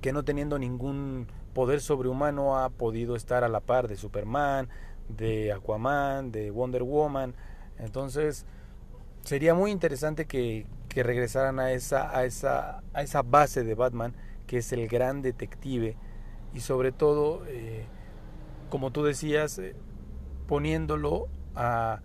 [0.01, 4.68] que no teniendo ningún poder sobrehumano ha podido estar a la par de Superman,
[5.09, 7.34] de Aquaman, de Wonder Woman.
[7.78, 8.45] Entonces,
[9.22, 14.14] sería muy interesante que, que regresaran a esa, a, esa, a esa base de Batman,
[14.47, 15.97] que es el gran detective,
[16.53, 17.84] y sobre todo, eh,
[18.70, 19.74] como tú decías, eh,
[20.47, 22.01] poniéndolo a,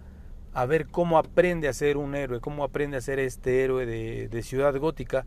[0.54, 4.42] a, ver cómo aprende a ser un héroe, cómo aprende a ser este héroe de,
[4.44, 5.26] Ciudad Gótica,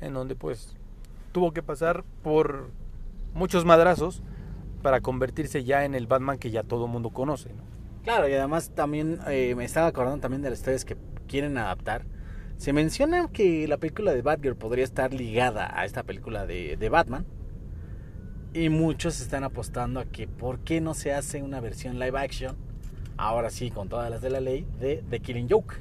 [0.00, 0.76] en donde pues
[1.32, 2.70] tuvo que pasar por
[3.34, 4.22] muchos madrazos
[4.82, 7.50] para convertirse ya en el Batman que ya todo el mundo conoce.
[8.04, 10.96] Claro, y además también eh, me estaba acordando también de las historias que
[11.26, 12.04] quieren adaptar
[12.56, 16.88] se menciona que la película de Batgirl podría estar ligada a esta película de, de
[16.88, 17.26] Batman.
[18.54, 22.56] Y muchos están apostando a que por qué no se hace una versión live action,
[23.16, 25.74] ahora sí, con todas las de la ley, de The Killing Joke.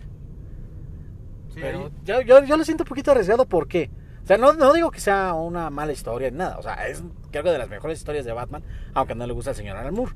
[1.55, 3.89] Pero yo, yo, yo, lo siento un poquito arriesgado, ¿por qué?
[4.23, 6.57] O sea, no, no digo que sea una mala historia ni nada.
[6.57, 8.63] O sea, es creo que de las mejores historias de Batman,
[8.93, 10.13] aunque no le gusta al señor Alan Moore.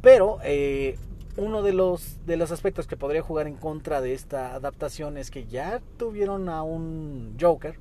[0.00, 0.98] Pero eh,
[1.36, 5.30] uno de los, de los aspectos que podría jugar en contra de esta adaptación es
[5.30, 7.78] que ya tuvieron a un Joker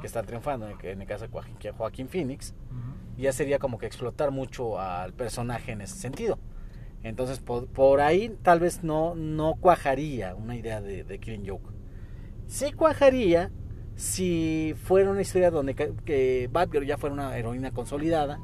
[0.00, 2.54] que está triunfando, en el caso de Joaquín, Phoenix,
[3.16, 6.38] ya sería como que explotar mucho al personaje en ese sentido.
[7.02, 11.70] Entonces, por, por ahí tal vez no, no cuajaría una idea de, de Killing Joke.
[12.46, 13.50] Sí cuajaría
[13.94, 18.40] si fuera una historia donde que Batgirl ya fuera una heroína consolidada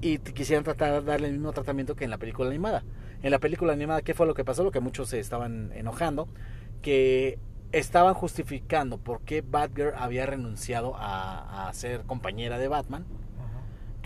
[0.00, 2.84] y quisieran tratar de darle el mismo tratamiento que en la película animada.
[3.22, 4.62] En la película animada, ¿qué fue lo que pasó?
[4.62, 6.28] Lo que muchos se estaban enojando,
[6.82, 7.38] que
[7.72, 13.06] estaban justificando por qué Batgirl había renunciado a, ser compañera de Batman.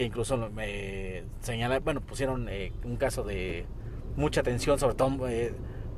[0.01, 3.67] Que incluso me señala, bueno, pusieron eh, un caso de
[4.17, 5.53] mucha tensión, sobre todo eh,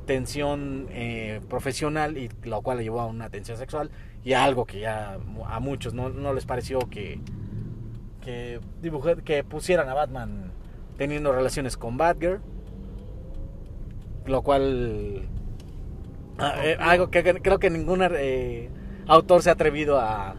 [0.05, 3.91] tensión eh, profesional, y lo cual le llevó a una tensión sexual,
[4.25, 7.21] y a algo que ya a muchos no, no les pareció que,
[8.19, 10.51] que, dibuje- que pusieran a Batman
[10.97, 12.41] teniendo relaciones con Batgirl,
[14.25, 15.29] lo cual...
[16.39, 18.01] ah, algo que creo que ningún
[19.07, 20.35] autor se ha atrevido a,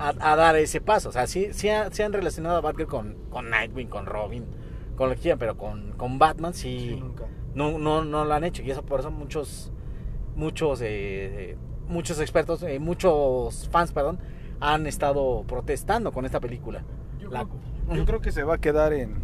[0.00, 1.10] a, a dar ese paso.
[1.10, 4.44] O sea, sí, sí, ha- sí han relacionado a Batgirl con, con Nightwing, con Robin,
[4.96, 7.24] con lo que quieran, pero con, con Batman sí, Sí, nunca.
[7.54, 8.62] no, no, no lo han hecho.
[8.62, 9.72] Y eso por eso muchos,
[10.36, 11.56] muchos, eh,
[11.88, 14.18] muchos expertos, eh, muchos fans, perdón,
[14.60, 16.82] han estado protestando con esta película.
[17.18, 19.16] Yo, La- creo, yo creo que se va a quedar en,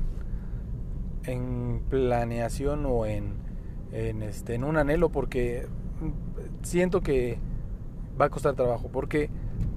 [1.24, 3.34] en planeación o en,
[3.92, 5.66] en, este, en un anhelo porque
[6.62, 7.38] siento que
[8.20, 8.88] va a costar trabajo.
[8.92, 9.30] porque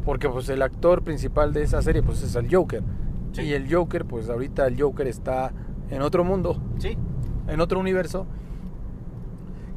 [0.09, 2.81] Porque pues el actor principal de esa serie pues es el Joker.
[3.31, 3.43] Sí.
[3.43, 5.53] Y el Joker, pues ahorita el Joker está
[5.91, 6.97] en otro mundo, Sí,
[7.47, 8.25] en otro universo.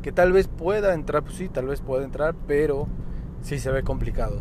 [0.01, 2.89] Que tal vez pueda entrar, pues sí, tal vez pueda entrar, pero
[3.43, 4.41] sí se ve complicado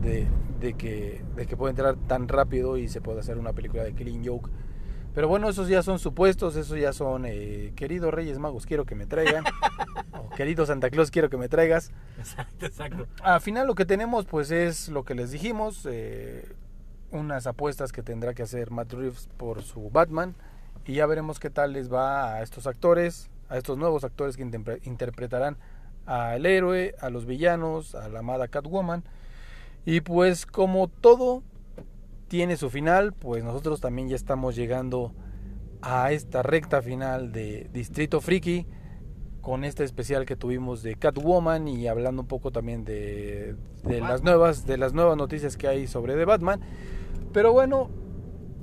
[0.00, 0.26] de,
[0.58, 3.92] de que, de que pueda entrar tan rápido y se pueda hacer una película de
[3.92, 4.48] Killing Joke.
[5.16, 8.94] Pero bueno, esos ya son supuestos, esos ya son, eh, queridos Reyes Magos, quiero que
[8.94, 9.44] me traigan.
[10.12, 11.90] o querido Santa Claus, quiero que me traigas.
[12.18, 13.06] exacto, exacto.
[13.22, 16.46] Al final lo que tenemos pues es lo que les dijimos, eh,
[17.12, 20.34] unas apuestas que tendrá que hacer Matt Reeves por su Batman
[20.84, 24.44] y ya veremos qué tal les va a estos actores, a estos nuevos actores que
[24.44, 25.56] interpre- interpretarán
[26.04, 29.02] al héroe, a los villanos, a la amada Catwoman
[29.86, 31.42] y pues como todo
[32.28, 35.12] tiene su final, pues nosotros también ya estamos llegando
[35.82, 38.66] a esta recta final de Distrito Friki
[39.40, 43.54] con este especial que tuvimos de Catwoman y hablando un poco también de,
[43.84, 46.60] de las nuevas de las nuevas noticias que hay sobre The Batman.
[47.32, 47.90] Pero bueno,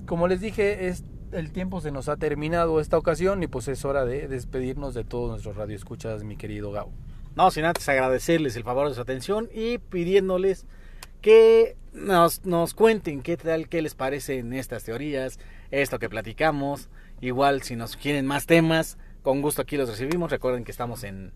[0.06, 3.86] como les dije, es el tiempo se nos ha terminado esta ocasión y pues es
[3.86, 6.92] hora de despedirnos de todos nuestros radioescuchas, mi querido Gao.
[7.36, 10.68] No, sin antes agradecerles el favor de su atención y pidiéndoles
[11.22, 15.40] que nos, nos cuenten qué tal, qué les parecen estas teorías,
[15.72, 16.90] esto que platicamos.
[17.22, 20.30] Igual, si nos quieren más temas, con gusto aquí los recibimos.
[20.32, 21.32] Recuerden que estamos en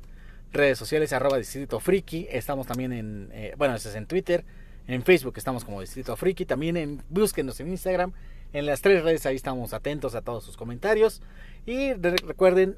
[0.51, 2.27] redes sociales, arroba Distrito Friki.
[2.29, 4.43] Estamos también en, eh, bueno, es en Twitter.
[4.87, 6.45] En Facebook estamos como Distrito Friki.
[6.45, 8.13] También en, búsquenos en Instagram.
[8.53, 11.21] En las tres redes ahí estamos atentos a todos sus comentarios.
[11.65, 12.77] Y re- recuerden,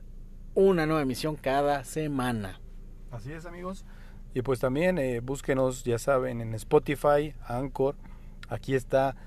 [0.55, 2.59] una nueva emisión cada semana.
[3.11, 3.85] Así es, amigos.
[4.39, 7.95] Y pues también eh, búsquenos, ya saben, en Spotify, Anchor.
[8.47, 9.17] Aquí está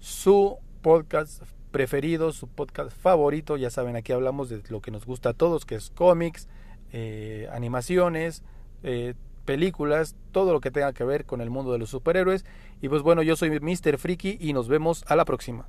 [0.00, 3.58] su podcast preferido, su podcast favorito.
[3.58, 6.48] Ya saben, aquí hablamos de lo que nos gusta a todos, que es cómics,
[6.90, 8.42] eh, animaciones,
[8.82, 9.12] eh,
[9.44, 12.46] películas, todo lo que tenga que ver con el mundo de los superhéroes.
[12.80, 13.98] Y pues bueno, yo soy Mr.
[13.98, 15.68] Friki y nos vemos a la próxima.